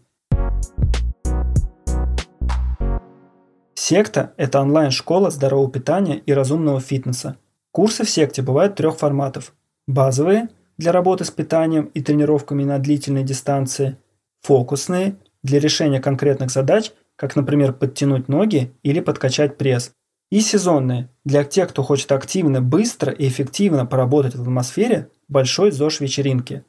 Секта– 3.74 4.32
это 4.38 4.62
онлайн-школа 4.62 5.30
здорового 5.30 5.70
питания 5.70 6.16
и 6.16 6.32
разумного 6.32 6.80
фитнеса. 6.80 7.36
Курсы 7.72 8.04
в 8.04 8.08
секте 8.08 8.40
бывают 8.40 8.74
трех 8.74 8.96
форматов. 8.96 9.52
Базовые– 9.86 10.48
для 10.82 10.90
работы 10.90 11.24
с 11.24 11.30
питанием 11.30 11.84
и 11.94 12.02
тренировками 12.02 12.64
на 12.64 12.78
длительной 12.80 13.22
дистанции, 13.22 13.98
фокусные 14.42 15.14
для 15.44 15.60
решения 15.60 16.00
конкретных 16.00 16.50
задач, 16.50 16.90
как, 17.14 17.36
например, 17.36 17.72
подтянуть 17.72 18.28
ноги 18.28 18.72
или 18.82 18.98
подкачать 18.98 19.56
пресс, 19.56 19.92
и 20.32 20.40
сезонные 20.40 21.08
для 21.24 21.44
тех, 21.44 21.68
кто 21.68 21.84
хочет 21.84 22.10
активно, 22.10 22.60
быстро 22.60 23.12
и 23.12 23.28
эффективно 23.28 23.86
поработать 23.86 24.34
в 24.34 24.42
атмосфере 24.42 25.08
большой 25.28 25.70
ЗОЖ 25.70 26.00
вечеринки. 26.00 26.64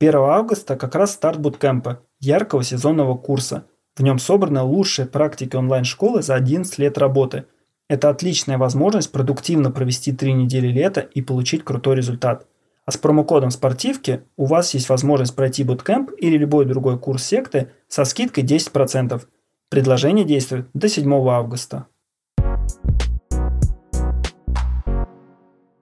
1 0.00 0.14
августа 0.16 0.74
как 0.74 0.96
раз 0.96 1.12
старт 1.12 1.38
буткемпа, 1.38 2.00
яркого 2.18 2.64
сезонного 2.64 3.16
курса. 3.16 3.66
В 3.94 4.02
нем 4.02 4.18
собраны 4.18 4.62
лучшие 4.62 5.06
практики 5.06 5.54
онлайн-школы 5.54 6.22
за 6.22 6.34
11 6.34 6.76
лет 6.78 6.98
работы. 6.98 7.44
Это 7.88 8.08
отличная 8.08 8.58
возможность 8.58 9.12
продуктивно 9.12 9.70
провести 9.70 10.12
3 10.12 10.32
недели 10.32 10.66
лета 10.66 11.02
и 11.02 11.22
получить 11.22 11.62
крутой 11.62 11.96
результат. 11.96 12.48
А 12.86 12.90
с 12.90 12.98
промокодом 12.98 13.50
«Спортивки» 13.50 14.24
у 14.36 14.44
вас 14.44 14.74
есть 14.74 14.90
возможность 14.90 15.34
пройти 15.34 15.64
буткемп 15.64 16.10
или 16.18 16.36
любой 16.36 16.66
другой 16.66 16.98
курс 16.98 17.24
секты 17.24 17.70
со 17.88 18.04
скидкой 18.04 18.44
10%. 18.44 19.22
Предложение 19.70 20.26
действует 20.26 20.68
до 20.74 20.88
7 20.90 21.10
августа. 21.30 21.86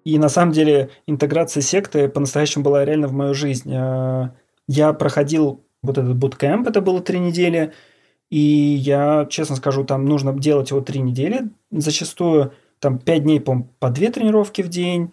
И 0.04 0.18
на 0.18 0.28
самом 0.28 0.52
деле 0.52 0.90
интеграция 1.08 1.60
секты 1.60 2.08
по-настоящему 2.08 2.62
была 2.62 2.84
реально 2.84 3.08
в 3.08 3.12
мою 3.12 3.34
жизнь. 3.34 3.72
Э, 3.72 4.30
я 4.68 4.92
проходил 4.92 5.64
вот 5.82 5.98
этот 5.98 6.16
буткемп, 6.16 6.68
это 6.68 6.80
было 6.80 7.00
три 7.00 7.18
недели, 7.18 7.72
и 8.30 8.38
я, 8.38 9.26
честно 9.28 9.56
скажу, 9.56 9.84
там 9.84 10.04
нужно 10.04 10.32
делать 10.38 10.70
его 10.70 10.80
три 10.80 11.00
недели, 11.00 11.50
зачастую 11.72 12.52
там 12.78 12.98
пять 12.98 13.24
дней, 13.24 13.40
по 13.40 13.66
по 13.80 13.90
две 13.90 14.10
тренировки 14.10 14.62
в 14.62 14.68
день, 14.68 15.12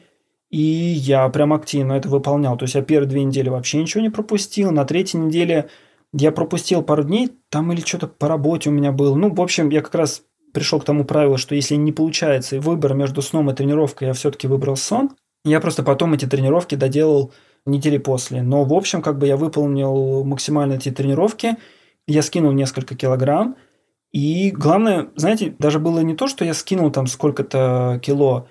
и 0.49 0.61
я 0.61 1.27
прям 1.29 1.53
активно 1.53 1.93
это 1.93 2.09
выполнял. 2.09 2.57
То 2.57 2.63
есть 2.63 2.75
я 2.75 2.81
первые 2.81 3.09
две 3.09 3.23
недели 3.23 3.49
вообще 3.49 3.81
ничего 3.81 4.01
не 4.01 4.09
пропустил, 4.09 4.71
на 4.71 4.85
третьей 4.85 5.19
неделе 5.19 5.69
я 6.11 6.31
пропустил 6.31 6.81
пару 6.81 7.03
дней, 7.03 7.29
там 7.49 7.71
или 7.71 7.81
что-то 7.81 8.07
по 8.07 8.27
работе 8.27 8.69
у 8.69 8.73
меня 8.73 8.91
было. 8.91 9.15
Ну, 9.15 9.33
в 9.33 9.41
общем, 9.41 9.69
я 9.69 9.81
как 9.81 9.93
раз 9.95 10.23
пришел 10.53 10.79
к 10.79 10.85
тому 10.85 11.05
правилу, 11.05 11.37
что 11.37 11.53
если 11.53 11.75
не 11.75 11.91
получается 11.91 12.59
выбор 12.59 12.95
между 12.95 13.21
сном 13.21 13.51
и 13.51 13.53
тренировкой, 13.53 14.07
я 14.07 14.13
все-таки 14.13 14.47
выбрал 14.47 14.75
сон. 14.75 15.11
Я 15.45 15.59
просто 15.59 15.83
потом 15.83 16.13
эти 16.13 16.25
тренировки 16.25 16.75
доделал 16.75 17.31
недели 17.65 17.97
после. 17.97 18.41
Но, 18.41 18.63
в 18.63 18.73
общем, 18.73 19.01
как 19.01 19.19
бы 19.19 19.27
я 19.27 19.37
выполнил 19.37 20.23
максимально 20.23 20.73
эти 20.73 20.89
тренировки, 20.89 21.57
я 22.07 22.23
скинул 22.23 22.51
несколько 22.51 22.95
килограмм, 22.95 23.55
и 24.11 24.49
главное, 24.49 25.09
знаете, 25.15 25.55
даже 25.59 25.79
было 25.79 25.99
не 25.99 26.15
то, 26.15 26.27
что 26.27 26.43
я 26.43 26.53
скинул 26.53 26.91
там 26.91 27.05
сколько-то 27.05 27.99
кило, 28.01 28.47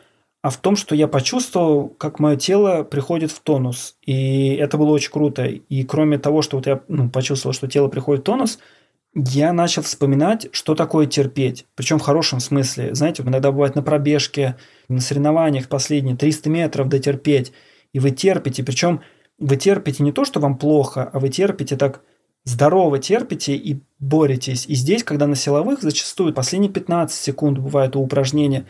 а 0.49 0.51
в 0.51 0.57
том, 0.57 0.77
что 0.77 0.95
я 0.95 1.09
почувствовал, 1.09 1.91
как 1.91 2.21
мое 2.21 2.37
тело 2.37 2.83
приходит 2.83 3.31
в 3.31 3.41
тонус. 3.41 3.97
И 4.07 4.55
это 4.55 4.79
было 4.79 4.93
очень 4.93 5.11
круто. 5.11 5.45
И 5.45 5.83
кроме 5.83 6.17
того, 6.17 6.41
что 6.41 6.57
вот 6.57 6.67
я 6.67 6.81
ну, 6.89 7.11
почувствовал, 7.11 7.53
что 7.53 7.69
тело 7.69 7.89
приходит 7.89 8.23
в 8.23 8.25
тонус– 8.25 8.59
я 9.15 9.53
начал 9.53 9.83
вспоминать, 9.83 10.49
что 10.53 10.75
такое 10.75 11.07
терпеть. 11.07 11.67
Причем 11.75 11.99
в 11.99 12.03
хорошем 12.03 12.41
смысле. 12.41 12.95
Знаете, 12.95 13.23
иногда 13.23 13.51
бывает 13.51 13.75
на 13.75 13.83
пробежке, 13.83 14.57
на 14.89 15.01
соревнованиях 15.01 15.69
последние 15.69 16.17
300 16.17 16.51
метров 16.51 16.89
дотерпеть. 16.89 17.53
И 17.93 17.99
вы 17.99 18.11
терпите. 18.11 18.63
Причем 18.63 19.01
вы 19.39 19.57
терпите 19.57 20.03
не 20.03 20.13
то, 20.13 20.25
что 20.25 20.41
вам 20.41 20.57
плохо, 20.57 21.11
а 21.13 21.19
вы 21.19 21.31
терпите 21.31 21.77
так 21.77 22.03
здорово 22.45 22.99
терпите 22.99 23.55
и 23.57 23.81
боретесь. 23.99 24.67
И 24.67 24.75
здесь, 24.75 25.05
когда 25.05 25.27
на 25.27 25.37
силовых 25.37 25.83
зачастую 25.83 26.33
последние 26.33 26.73
15 26.73 27.19
секунд 27.21 27.59
бывает 27.59 27.97
у 27.97 28.01
упражнения, 28.01 28.67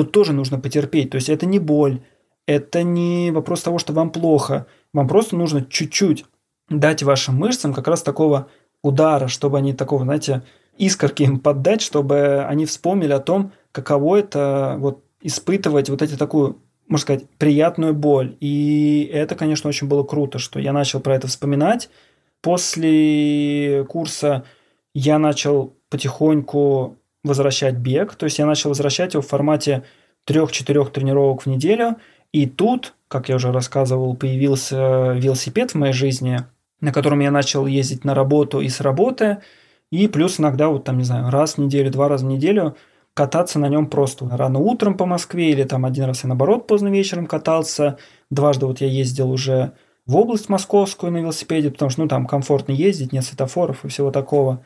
тут 0.00 0.12
тоже 0.12 0.32
нужно 0.32 0.58
потерпеть. 0.58 1.10
То 1.10 1.16
есть 1.16 1.28
это 1.28 1.46
не 1.46 1.58
боль, 1.58 2.00
это 2.46 2.82
не 2.82 3.30
вопрос 3.30 3.62
того, 3.62 3.78
что 3.78 3.92
вам 3.92 4.10
плохо. 4.10 4.66
Вам 4.94 5.06
просто 5.06 5.36
нужно 5.36 5.64
чуть-чуть 5.64 6.24
дать 6.70 7.02
вашим 7.02 7.36
мышцам 7.36 7.74
как 7.74 7.86
раз 7.86 8.02
такого 8.02 8.48
удара, 8.82 9.28
чтобы 9.28 9.58
они 9.58 9.74
такого, 9.74 10.04
знаете, 10.04 10.42
искорки 10.78 11.24
им 11.24 11.38
поддать, 11.38 11.82
чтобы 11.82 12.44
они 12.44 12.64
вспомнили 12.64 13.12
о 13.12 13.20
том, 13.20 13.52
каково 13.72 14.16
это 14.16 14.76
вот 14.78 15.04
испытывать 15.20 15.90
вот 15.90 16.00
эти 16.00 16.16
такую, 16.16 16.56
можно 16.88 17.02
сказать, 17.02 17.28
приятную 17.36 17.92
боль. 17.92 18.36
И 18.40 19.08
это, 19.12 19.34
конечно, 19.34 19.68
очень 19.68 19.86
было 19.86 20.02
круто, 20.02 20.38
что 20.38 20.58
я 20.58 20.72
начал 20.72 21.00
про 21.00 21.14
это 21.14 21.26
вспоминать. 21.26 21.90
После 22.40 23.84
курса 23.84 24.44
я 24.94 25.18
начал 25.18 25.74
потихоньку 25.90 26.96
возвращать 27.24 27.76
бег, 27.76 28.14
то 28.14 28.24
есть 28.24 28.38
я 28.38 28.46
начал 28.46 28.70
возвращать 28.70 29.14
его 29.14 29.22
в 29.22 29.28
формате 29.28 29.84
трех-четырех 30.24 30.90
тренировок 30.92 31.42
в 31.42 31.46
неделю. 31.46 31.96
И 32.32 32.46
тут, 32.46 32.94
как 33.08 33.28
я 33.28 33.36
уже 33.36 33.52
рассказывал, 33.52 34.16
появился 34.16 35.12
велосипед 35.12 35.72
в 35.72 35.74
моей 35.74 35.92
жизни– 35.92 36.44
на 36.80 36.92
котором 36.92 37.20
я 37.20 37.30
начал 37.30 37.66
ездить 37.66 38.04
на 38.04 38.14
работу 38.14 38.60
и 38.60 38.68
с 38.68 38.80
работы, 38.80 39.38
и 39.90 40.08
плюс 40.08 40.40
иногда 40.40 40.68
вот 40.68 40.84
там, 40.84 40.98
не 40.98 41.04
знаю, 41.04 41.30
раз 41.30 41.54
в 41.54 41.58
неделю, 41.58 41.90
два 41.90 42.08
раза 42.08 42.26
в 42.26 42.28
неделю 42.28 42.76
кататься 43.12 43.58
на 43.58 43.68
нем 43.68 43.88
просто 43.88 44.28
рано 44.30 44.60
утром 44.60 44.96
по 44.96 45.04
Москве 45.04 45.50
или 45.50 45.64
там 45.64 45.84
один 45.84 46.04
раз 46.04 46.22
я 46.22 46.28
наоборот 46.28 46.66
поздно 46.66 46.88
вечером 46.88 47.26
катался. 47.26 47.98
Дважды 48.30 48.66
вот 48.66 48.80
я 48.80 48.86
ездил 48.86 49.30
уже 49.30 49.72
в 50.06 50.16
область 50.16 50.48
московскую 50.48 51.12
на 51.12 51.18
велосипеде, 51.18 51.70
потому 51.70 51.90
что 51.90 52.02
ну 52.02 52.08
там 52.08 52.26
комфортно 52.26 52.72
ездить, 52.72 53.12
нет 53.12 53.24
светофоров 53.24 53.84
и 53.84 53.88
всего 53.88 54.10
такого. 54.12 54.64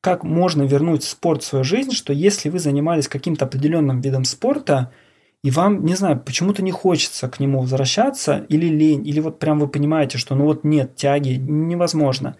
Как 0.00 0.24
можно 0.24 0.62
вернуть 0.62 1.04
спорт 1.04 1.42
в 1.42 1.46
свою 1.46 1.64
жизнь, 1.64 1.92
что 1.92 2.12
если 2.12 2.48
вы 2.48 2.58
занимались 2.58 3.08
каким-то 3.08 3.44
определенным 3.44 4.00
видом 4.00 4.24
спорта– 4.24 4.92
и 5.44 5.50
вам, 5.50 5.84
не 5.84 5.94
знаю, 5.94 6.20
почему-то 6.20 6.62
не 6.62 6.72
хочется 6.72 7.28
к 7.28 7.38
нему 7.38 7.60
возвращаться, 7.60 8.44
или 8.48 8.66
лень, 8.66 9.06
или 9.06 9.20
вот 9.20 9.38
прям 9.38 9.60
вы 9.60 9.68
понимаете, 9.68 10.18
что 10.18 10.34
ну 10.34 10.44
вот 10.44 10.64
нет 10.64 10.96
тяги, 10.96 11.36
невозможно. 11.36 12.36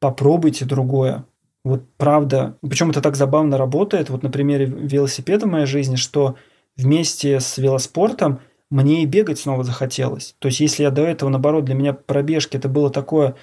Попробуйте 0.00 0.66
другое. 0.66 1.24
Вот 1.64 1.84
правда, 1.96 2.58
причем 2.60 2.90
это 2.90 3.00
так 3.00 3.16
забавно 3.16 3.56
работает, 3.56 4.10
вот 4.10 4.22
на 4.22 4.30
примере 4.30 4.66
велосипеда 4.66 5.46
в 5.46 5.50
моей 5.50 5.66
жизни, 5.66 5.96
что 5.96 6.36
вместе 6.76 7.40
с 7.40 7.56
велоспортом 7.56 8.40
мне 8.70 9.02
и 9.02 9.06
бегать 9.06 9.38
снова 9.38 9.64
захотелось. 9.64 10.36
То 10.38 10.48
есть 10.48 10.60
если 10.60 10.82
я 10.82 10.90
до 10.90 11.02
этого, 11.02 11.30
наоборот, 11.30 11.64
для 11.64 11.74
меня 11.74 11.94
пробежки 11.94 12.56
это 12.56 12.68
было 12.68 12.90
такое, 12.90 13.34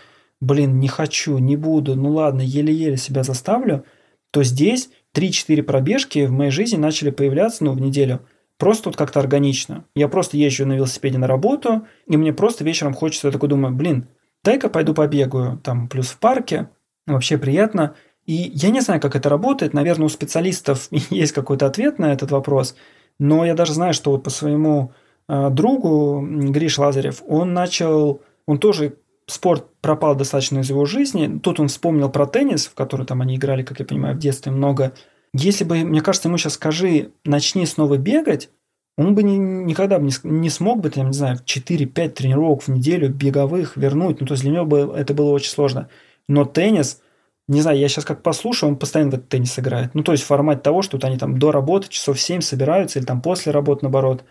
блин, 0.43 0.79
не 0.79 0.87
хочу, 0.87 1.37
не 1.37 1.55
буду, 1.55 1.95
ну 1.95 2.11
ладно, 2.11 2.41
еле-еле 2.41 2.97
себя 2.97 3.23
заставлю, 3.23 3.85
то 4.31 4.43
здесь 4.43 4.89
3-4 5.15 5.63
пробежки 5.63 6.25
в 6.25 6.31
моей 6.31 6.51
жизни 6.51 6.77
начали 6.77 7.09
появляться, 7.09 7.63
ну, 7.63 7.73
в 7.73 7.81
неделю– 7.81 8.21
Просто 8.57 8.89
вот 8.89 8.95
как-то 8.95 9.19
органично. 9.19 9.85
Я 9.95 10.07
просто 10.07 10.37
езжу 10.37 10.65
на 10.65 10.73
велосипеде 10.73 11.17
на 11.17 11.27
работу, 11.27 11.85
и 12.07 12.17
мне 12.17 12.33
просто 12.33 12.63
вечером 12.63 12.93
хочется, 12.93 13.27
я 13.27 13.33
такой 13.33 13.49
думаю, 13.49 13.75
блин, 13.75 14.07
дай-ка 14.43 14.69
пойду 14.69 14.93
побегаю, 14.93 15.57
там, 15.57 15.87
плюс 15.87 16.07
в 16.07 16.19
парке, 16.19 16.69
вообще 17.07 17.37
приятно. 17.37 17.95
И 18.25 18.33
я 18.33 18.69
не 18.69 18.79
знаю, 18.79 19.01
как 19.01 19.15
это 19.15 19.27
работает, 19.27 19.73
наверное, 19.73 20.05
у 20.05 20.09
специалистов 20.09 20.87
есть 20.91 21.33
какой-то 21.33 21.65
ответ 21.65 21.99
на 21.99 22.13
этот 22.13 22.31
вопрос, 22.31 22.75
но 23.19 23.45
я 23.45 23.53
даже 23.53 23.73
знаю, 23.73 23.93
что 23.93 24.11
вот 24.11 24.23
по 24.23 24.29
своему 24.29 24.93
э, 25.27 25.49
другу 25.49 26.21
Гриш 26.21 26.77
Лазарев, 26.77 27.21
он 27.27 27.53
начал, 27.53 28.21
он 28.45 28.59
тоже 28.59 28.95
спорт 29.27 29.65
пропал 29.81 30.15
достаточно 30.15 30.59
из 30.59 30.69
его 30.69 30.85
жизни. 30.85 31.39
Тут 31.41 31.59
он 31.59 31.67
вспомнил 31.67 32.09
про 32.09 32.25
теннис, 32.25 32.67
в 32.67 32.73
который 32.73 33.05
там 33.05 33.21
они 33.21 33.35
играли, 33.35 33.63
как 33.63 33.79
я 33.79 33.85
понимаю, 33.85 34.15
в 34.15 34.19
детстве 34.19 34.51
много. 34.51 34.93
Если 35.33 35.63
бы, 35.63 35.77
мне 35.77 36.01
кажется, 36.01 36.27
ему 36.27 36.37
сейчас 36.37 36.53
скажи, 36.53 37.11
начни 37.25 37.65
снова 37.65 37.97
бегать, 37.97 38.49
он 38.97 39.15
бы 39.15 39.23
ни, 39.23 39.35
никогда 39.35 39.97
бы 39.97 40.05
не, 40.05 40.13
не 40.23 40.49
смог 40.49 40.81
бы, 40.81 40.89
там, 40.89 41.07
не 41.07 41.13
знаю, 41.13 41.39
4-5 41.43 42.09
тренировок 42.09 42.63
в 42.63 42.67
неделю 42.67 43.09
беговых 43.09 43.75
вернуть. 43.75 44.21
Ну, 44.21 44.27
то 44.27 44.33
есть 44.33 44.43
для 44.43 44.51
него 44.51 44.65
бы 44.65 44.93
это 44.95 45.13
было 45.13 45.31
очень 45.31 45.49
сложно. 45.49 45.89
Но 46.27 46.45
теннис, 46.45 47.01
не 47.47 47.61
знаю, 47.61 47.79
я 47.79 47.87
сейчас 47.87 48.05
как 48.05 48.21
послушаю, 48.21 48.69
он 48.69 48.75
постоянно 48.77 49.11
в 49.11 49.13
этот 49.15 49.29
теннис 49.29 49.57
играет. 49.57 49.95
Ну, 49.95 50.03
то 50.03 50.11
есть 50.11 50.23
формат 50.23 50.61
того, 50.61 50.83
что 50.83 50.97
вот 50.97 51.05
они 51.05 51.17
там 51.17 51.39
до 51.39 51.51
работы 51.51 51.89
часов 51.89 52.21
7 52.21 52.41
собираются, 52.41 52.99
или 52.99 53.05
там 53.05 53.21
после 53.21 53.51
работы, 53.51 53.79
наоборот, 53.83 54.23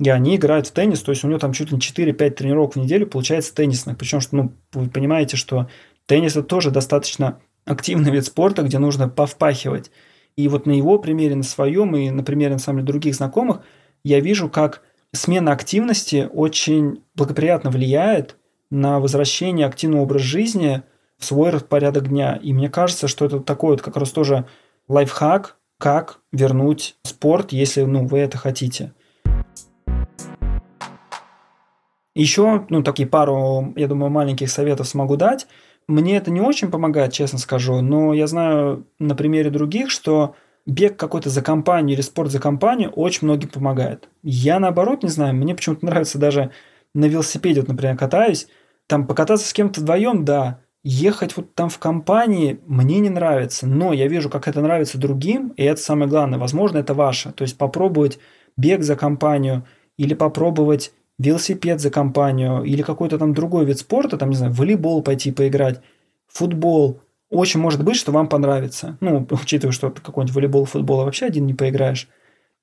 и 0.00 0.08
они 0.08 0.36
играют 0.36 0.66
в 0.66 0.72
теннис, 0.72 1.02
то 1.02 1.12
есть 1.12 1.24
у 1.24 1.28
него 1.28 1.38
там 1.38 1.52
чуть 1.52 1.70
ли 1.70 1.76
не 1.76 1.80
4-5 1.80 2.30
тренировок 2.30 2.74
в 2.74 2.76
неделю 2.76 3.06
получается 3.06 3.54
теннисных. 3.54 3.98
Причем, 3.98 4.20
что, 4.20 4.34
ну, 4.34 4.52
вы 4.72 4.88
понимаете, 4.88 5.36
что 5.36 5.68
теннис 6.06 6.32
это 6.32 6.42
тоже 6.42 6.70
достаточно 6.70 7.38
активный 7.66 8.10
вид 8.10 8.24
спорта, 8.24 8.62
где 8.62 8.78
нужно 8.78 9.10
повпахивать. 9.10 9.90
И 10.36 10.48
вот 10.48 10.64
на 10.64 10.72
его 10.72 10.98
примере, 10.98 11.34
на 11.34 11.42
своем 11.42 11.94
и 11.96 12.08
на 12.10 12.22
примере, 12.22 12.54
на 12.54 12.58
самом 12.58 12.78
деле, 12.78 12.86
других 12.86 13.14
знакомых, 13.14 13.60
я 14.02 14.20
вижу, 14.20 14.48
как 14.48 14.80
смена 15.12 15.52
активности 15.52 16.30
очень 16.32 17.02
благоприятно 17.14 17.70
влияет 17.70 18.36
на 18.70 19.00
возвращение 19.00 19.66
активного 19.66 20.02
образа 20.02 20.24
жизни 20.24 20.82
в 21.18 21.26
свой 21.26 21.50
распорядок 21.50 22.08
дня. 22.08 22.36
И 22.42 22.54
мне 22.54 22.70
кажется, 22.70 23.06
что 23.06 23.26
это 23.26 23.40
такой 23.40 23.72
вот 23.72 23.82
как 23.82 23.98
раз 23.98 24.10
тоже 24.12 24.46
лайфхак, 24.88 25.58
как 25.78 26.20
вернуть 26.32 26.96
спорт, 27.02 27.52
если 27.52 27.82
ну, 27.82 28.06
вы 28.06 28.20
это 28.20 28.38
хотите. 28.38 28.94
Еще, 32.20 32.66
ну, 32.68 32.82
такие 32.82 33.08
пару, 33.08 33.72
я 33.76 33.88
думаю, 33.88 34.10
маленьких 34.10 34.50
советов 34.50 34.86
смогу 34.86 35.16
дать. 35.16 35.46
Мне 35.88 36.18
это 36.18 36.30
не 36.30 36.42
очень 36.42 36.70
помогает, 36.70 37.14
честно 37.14 37.38
скажу, 37.38 37.80
но 37.80 38.12
я 38.12 38.26
знаю 38.26 38.86
на 38.98 39.14
примере 39.14 39.48
других, 39.48 39.90
что 39.90 40.34
бег 40.66 40.98
какой-то 40.98 41.30
за 41.30 41.40
компанию 41.40 41.94
или 41.94 42.02
спорт 42.02 42.30
за 42.30 42.38
компанию 42.38 42.90
очень 42.90 43.26
многим 43.26 43.48
помогает. 43.48 44.10
Я 44.22 44.60
наоборот 44.60 45.02
не 45.02 45.08
знаю, 45.08 45.34
мне 45.34 45.54
почему-то 45.54 45.86
нравится 45.86 46.18
даже 46.18 46.50
на 46.94 47.06
велосипеде, 47.06 47.60
вот, 47.60 47.70
например, 47.70 47.96
катаюсь, 47.96 48.48
там 48.86 49.06
покататься 49.06 49.48
с 49.48 49.54
кем-то 49.54 49.80
вдвоем, 49.80 50.22
да, 50.26 50.60
ехать 50.82 51.34
вот 51.38 51.54
там 51.54 51.70
в 51.70 51.78
компании 51.78 52.60
мне 52.66 52.98
не 52.98 53.08
нравится, 53.08 53.66
но 53.66 53.94
я 53.94 54.08
вижу, 54.08 54.28
как 54.28 54.46
это 54.46 54.60
нравится 54.60 54.98
другим, 54.98 55.54
и 55.56 55.62
это 55.62 55.80
самое 55.80 56.10
главное. 56.10 56.38
Возможно, 56.38 56.76
это 56.76 56.92
ваше. 56.92 57.32
То 57.32 57.44
есть 57.44 57.56
попробовать 57.56 58.18
бег 58.58 58.82
за 58.82 58.94
компанию 58.94 59.64
или 59.96 60.12
попробовать 60.12 60.92
велосипед 61.20 61.80
за 61.80 61.90
компанию 61.90 62.62
или 62.62 62.80
какой-то 62.80 63.18
там 63.18 63.34
другой 63.34 63.66
вид 63.66 63.78
спорта, 63.78 64.16
там, 64.16 64.30
не 64.30 64.36
знаю, 64.36 64.52
волейбол 64.52 65.02
пойти 65.02 65.30
поиграть, 65.30 65.80
футбол. 66.28 67.00
Очень 67.28 67.60
может 67.60 67.84
быть, 67.84 67.96
что 67.96 68.10
вам 68.10 68.26
понравится. 68.26 68.96
Ну, 69.00 69.26
учитывая, 69.30 69.72
что 69.72 69.90
какой-нибудь 69.90 70.34
волейбол, 70.34 70.64
футбол 70.64 71.04
вообще 71.04 71.26
один 71.26 71.44
не 71.44 71.54
поиграешь. 71.54 72.08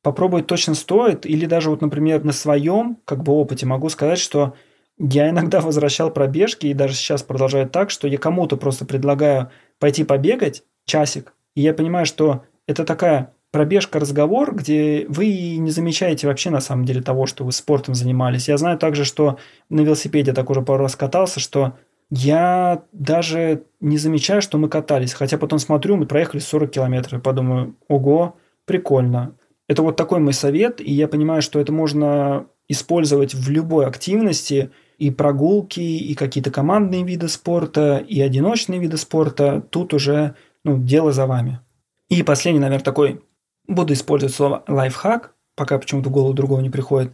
Попробовать 0.01 0.47
точно 0.47 0.73
стоит. 0.73 1.25
Или 1.25 1.45
даже 1.45 1.69
вот, 1.69 1.81
например, 1.81 2.23
на 2.23 2.31
своем 2.31 2.97
как 3.05 3.23
бы 3.23 3.31
опыте 3.33 3.67
могу 3.67 3.89
сказать, 3.89 4.19
что 4.19 4.55
я 4.97 5.29
иногда 5.29 5.61
возвращал 5.61 6.09
пробежки, 6.09 6.65
и 6.65 6.73
даже 6.73 6.95
сейчас 6.95 7.21
продолжаю 7.21 7.69
так, 7.69 7.91
что 7.91 8.07
я 8.07 8.17
кому-то 8.17 8.57
просто 8.57 8.85
предлагаю 8.85 9.51
пойти 9.79 10.03
побегать 10.03 10.63
часик, 10.85 11.33
и 11.53 11.61
я 11.61 11.73
понимаю, 11.73 12.07
что 12.07 12.43
это 12.65 12.85
такая 12.85 13.33
пробежка-разговор, 13.51 14.55
где 14.55 15.05
вы 15.09 15.57
не 15.57 15.71
замечаете 15.71 16.27
вообще 16.27 16.49
на 16.49 16.59
самом 16.59 16.85
деле 16.85 17.01
того, 17.01 17.25
что 17.25 17.43
вы 17.43 17.51
спортом 17.51 17.95
занимались. 17.95 18.47
Я 18.47 18.57
знаю 18.57 18.77
также, 18.77 19.05
что 19.05 19.37
на 19.69 19.81
велосипеде 19.81 20.33
так 20.33 20.49
уже 20.49 20.61
пару 20.61 20.83
раз 20.83 20.95
катался, 20.95 21.39
что 21.39 21.73
я 22.09 22.83
даже 22.91 23.63
не 23.79 23.97
замечаю, 23.97 24.41
что 24.41 24.57
мы 24.57 24.69
катались. 24.69 25.13
Хотя 25.13 25.37
потом 25.37 25.59
смотрю, 25.59 25.97
мы 25.97 26.05
проехали 26.05 26.39
40 26.39 26.71
километров 26.71 27.19
и 27.19 27.23
подумаю, 27.23 27.75
ого, 27.87 28.35
прикольно. 28.65 29.35
Это 29.67 29.81
вот 29.81 29.97
такой 29.97 30.19
мой 30.19 30.33
совет, 30.33 30.79
и 30.79 30.91
я 30.91 31.07
понимаю, 31.07 31.41
что 31.41 31.59
это 31.59 31.71
можно 31.71 32.45
использовать 32.67 33.33
в 33.33 33.49
любой 33.49 33.85
активности– 33.85 34.71
и 34.97 35.11
прогулки, 35.11 35.79
и 35.79 36.15
какие-то 36.15 36.51
командные 36.51 37.03
виды 37.03 37.27
спорта, 37.27 37.97
и 37.97 38.19
одиночные 38.19 38.79
виды 38.79 38.97
спорта. 38.97 39.61
Тут 39.69 39.93
уже 39.93 40.35
ну, 40.63 40.77
дело 40.77 41.11
за 41.11 41.27
вами. 41.27 41.59
И 42.09 42.23
последний, 42.23 42.59
наверное, 42.59 42.83
такой, 42.83 43.21
буду 43.67 43.93
использовать 43.93 44.35
слово 44.35 44.63
лайфхак, 44.67 45.33
пока 45.55 45.77
почему-то 45.77 46.09
в 46.09 46.11
голову 46.11 46.33
другого 46.33 46.61
не 46.61 46.69
приходит. 46.69 47.11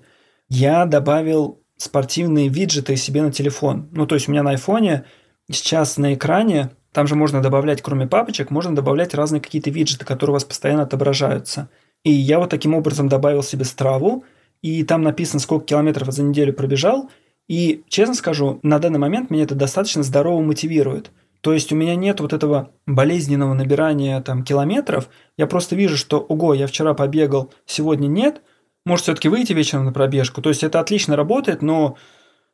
Я 0.50 0.86
добавил 0.86 1.62
спортивные 1.78 2.50
виджеты 2.50 2.96
себе 2.96 3.22
на 3.22 3.32
телефон. 3.32 3.90
Ну, 3.92 4.06
то 4.06 4.16
есть 4.16 4.28
у 4.28 4.32
меня 4.32 4.44
на 4.44 4.52
айфоне 4.52 5.06
сейчас 5.52 5.98
на 5.98 6.14
экране, 6.14 6.72
там 6.92 7.08
же 7.08 7.16
можно 7.16 7.42
добавлять, 7.42 7.82
кроме 7.82 8.08
папочек, 8.08 8.52
можно 8.52 8.76
добавлять 8.76 9.14
разные 9.14 9.42
какие-то 9.42 9.70
виджеты, 9.70 10.06
которые 10.06 10.32
у 10.32 10.36
вас 10.36 10.46
постоянно 10.46 10.84
отображаются. 10.84 11.70
И 12.04 12.12
я 12.12 12.40
вот 12.40 12.50
таким 12.50 12.76
образом 12.76 13.10
добавил 13.10 13.44
себе 13.44 13.66
страву, 13.66 14.26
и 14.62 14.84
там 14.84 15.02
написано, 15.02 15.40
сколько 15.40 15.66
километров 15.66 16.12
за 16.12 16.24
неделю 16.24 16.54
пробежал– 16.54 17.10
и, 17.48 17.84
честно 17.90 18.16
скажу, 18.16 18.60
на 18.64 18.80
данный 18.80 19.00
момент 19.00 19.30
меня 19.30 19.44
это 19.44 19.56
достаточно 19.56 20.04
здорово 20.04 20.42
мотивирует. 20.42 21.12
То 21.44 21.52
есть 21.52 21.74
у 21.74 21.76
меня 21.76 21.96
нет 21.96 22.22
вот 22.22 22.32
этого 22.32 22.72
болезненного 22.88 23.54
набирания 23.54 24.22
там 24.22 24.46
километров. 24.46 25.10
Я 25.38 25.46
просто 25.46 25.76
вижу, 25.76 25.98
что, 25.98 26.20
ого, 26.20 26.54
я 26.54 26.68
вчера 26.68 26.94
побегал, 26.94 27.52
сегодня 27.66 28.08
нет. 28.08 28.42
Может 28.86 29.04
все-таки 29.04 29.28
выйти 29.28 29.52
вечером 29.52 29.84
на 29.84 29.92
пробежку. 29.92 30.42
То 30.42 30.48
есть 30.48 30.64
это 30.64 30.80
отлично 30.80 31.18
работает, 31.18 31.62
но 31.62 31.98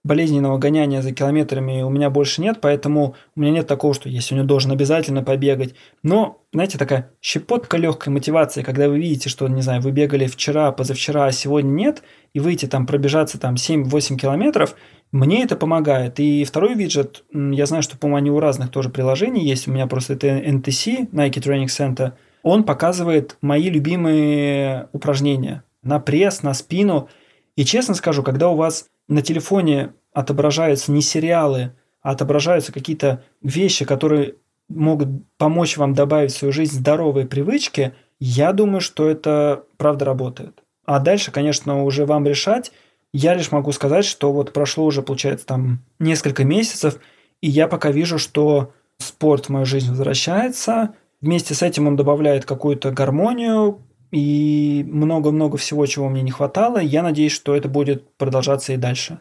болезненного 0.03 0.57
гоняния 0.57 1.03
за 1.03 1.11
километрами 1.11 1.83
у 1.83 1.89
меня 1.89 2.09
больше 2.09 2.41
нет, 2.41 2.59
поэтому 2.61 3.15
у 3.35 3.39
меня 3.39 3.51
нет 3.51 3.67
такого, 3.67 3.93
что 3.93 4.09
я 4.09 4.21
сегодня 4.21 4.47
должен 4.47 4.71
обязательно 4.71 5.21
побегать. 5.21 5.75
Но, 6.01 6.41
знаете, 6.51 6.79
такая 6.79 7.11
щепотка 7.21 7.77
легкой 7.77 8.09
мотивации, 8.09 8.63
когда 8.63 8.89
вы 8.89 8.97
видите, 8.97 9.29
что, 9.29 9.47
не 9.47 9.61
знаю, 9.61 9.81
вы 9.81 9.91
бегали 9.91 10.25
вчера, 10.25 10.71
позавчера, 10.71 11.25
а 11.25 11.31
сегодня 11.31 11.69
нет, 11.69 12.01
и 12.33 12.39
выйти 12.39 12.65
там 12.65 12.87
пробежаться 12.87 13.39
там 13.39 13.53
7-8 13.53 14.15
километров, 14.15 14.75
мне 15.11 15.43
это 15.43 15.55
помогает. 15.55 16.19
И 16.19 16.43
второй 16.43 16.75
виджет, 16.75 17.23
я 17.31 17.65
знаю, 17.65 17.83
что, 17.83 17.97
по-моему, 17.97 18.17
они 18.17 18.31
у 18.31 18.39
разных 18.39 18.69
тоже 18.69 18.89
приложений 18.89 19.45
есть, 19.45 19.67
у 19.67 19.71
меня 19.71 19.87
просто 19.87 20.13
это 20.13 20.27
NTC, 20.27 21.09
Nike 21.11 21.41
Training 21.41 21.65
Center, 21.65 22.13
он 22.43 22.63
показывает 22.63 23.37
мои 23.41 23.69
любимые 23.69 24.87
упражнения 24.93 25.63
на 25.83 25.99
пресс, 25.99 26.43
на 26.43 26.53
спину. 26.53 27.09
И 27.55 27.65
честно 27.65 27.93
скажу, 27.95 28.23
когда 28.23 28.49
у 28.49 28.55
вас 28.55 28.85
на 29.07 29.21
телефоне 29.21 29.93
отображаются 30.13 30.91
не 30.91 31.01
сериалы, 31.01 31.73
а 32.01 32.11
отображаются 32.11 32.71
какие-то 32.71 33.23
вещи, 33.41 33.85
которые 33.85 34.35
могут 34.69 35.09
помочь 35.37 35.77
вам 35.77 35.93
добавить 35.93 36.31
в 36.31 36.37
свою 36.37 36.51
жизнь 36.53 36.75
здоровые 36.75 37.25
привычки, 37.25 37.93
я 38.19 38.53
думаю, 38.53 38.81
что 38.81 39.09
это 39.09 39.63
правда 39.77 40.05
работает. 40.05 40.63
А 40.85 40.99
дальше, 40.99 41.31
конечно, 41.31 41.83
уже 41.83 42.05
вам 42.05 42.25
решать. 42.25 42.71
Я 43.13 43.33
лишь 43.33 43.51
могу 43.51 43.71
сказать, 43.71 44.05
что 44.05 44.31
вот 44.31 44.53
прошло 44.53 44.85
уже, 44.85 45.01
получается, 45.01 45.45
там 45.45 45.79
несколько 45.97 46.43
месяцев, 46.43 46.99
и 47.41 47.49
я 47.49 47.67
пока 47.67 47.91
вижу, 47.91 48.19
что 48.19 48.73
спорт 48.97 49.45
в 49.45 49.49
мою 49.49 49.65
жизнь 49.65 49.89
возвращается. 49.89 50.95
Вместе 51.21 51.53
с 51.53 51.63
этим 51.63 51.87
он 51.87 51.95
добавляет 51.95 52.45
какую-то 52.45 52.91
гармонию, 52.91 53.81
и 54.11 54.83
много-много 54.87 55.57
всего, 55.57 55.85
чего 55.85 56.09
мне 56.09 56.21
не 56.21 56.31
хватало. 56.31 56.79
Я 56.79 57.03
надеюсь, 57.03 57.31
что 57.31 57.55
это 57.55 57.67
будет 57.67 58.15
продолжаться 58.17 58.73
и 58.73 58.77
дальше. 58.77 59.19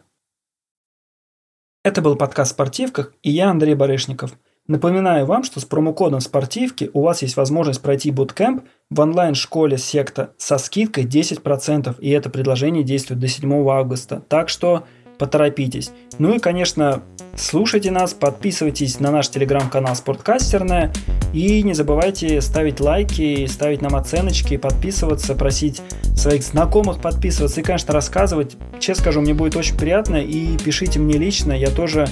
Это 1.83 2.01
был 2.01 2.15
подкаст 2.15 2.51
«Спортивках» 2.51 3.13
и 3.21 3.31
я 3.31 3.49
Андрей 3.49 3.75
Барышников. 3.75 4.37
Напоминаю 4.69 5.25
вам, 5.25 5.43
что 5.43 5.59
с 5.59 5.65
промокодом 5.65 6.21
«Спортивки» 6.21 6.91
у 6.93 7.01
вас 7.01 7.23
есть 7.23 7.37
возможность 7.37 7.81
пройти 7.81 8.11
буткемп 8.11 8.65
в 8.91 8.99
онлайн-школе 8.99 9.79
секта 9.79 10.29
со 10.37 10.59
скидкой 10.59 11.05
10%, 11.05 11.95
и 11.99 12.11
это 12.11 12.29
предложение 12.29 12.83
действует 12.83 13.19
до 13.19 13.27
7 13.27 13.67
августа. 13.67 14.21
Так 14.29 14.47
что 14.47 14.83
поторопитесь. 15.17 15.91
Ну 16.19 16.35
и, 16.35 16.39
конечно, 16.39 17.01
слушайте 17.35 17.89
нас, 17.89 18.13
подписывайтесь 18.13 18.99
на 18.99 19.09
наш 19.09 19.29
телеграм-канал 19.29 19.95
«Спорткастерная» 19.95 20.93
и 21.33 21.63
не 21.63 21.73
забывайте 21.73 22.39
ставить 22.39 22.79
лайки, 22.79 23.47
ставить 23.47 23.81
нам 23.81 23.95
оценочки, 23.95 24.57
подписываться, 24.57 25.33
просить 25.33 25.81
своих 26.15 26.43
знакомых 26.43 27.01
подписываться 27.01 27.61
и, 27.61 27.63
конечно, 27.63 27.91
рассказывать. 27.91 28.55
Честно 28.79 29.01
скажу, 29.01 29.21
мне 29.21 29.33
будет 29.33 29.55
очень 29.55 29.77
приятно 29.77 30.17
и 30.17 30.57
пишите 30.57 30.99
мне 30.99 31.17
лично, 31.17 31.53
я 31.53 31.71
тоже 31.71 32.07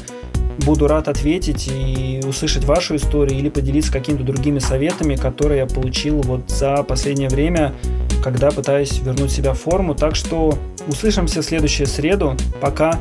буду 0.59 0.87
рад 0.87 1.07
ответить 1.07 1.69
и 1.71 2.21
услышать 2.27 2.65
вашу 2.65 2.95
историю 2.95 3.37
или 3.37 3.49
поделиться 3.49 3.91
какими-то 3.91 4.23
другими 4.23 4.59
советами, 4.59 5.15
которые 5.15 5.59
я 5.59 5.65
получил 5.65 6.21
вот 6.21 6.49
за 6.49 6.83
последнее 6.83 7.29
время, 7.29 7.73
когда 8.23 8.51
пытаюсь 8.51 8.99
вернуть 8.99 9.31
себя 9.31 9.53
в 9.53 9.59
форму. 9.59 9.95
Так 9.95 10.15
что 10.15 10.57
услышимся 10.87 11.41
в 11.41 11.45
следующую 11.45 11.87
среду. 11.87 12.35
Пока! 12.61 12.99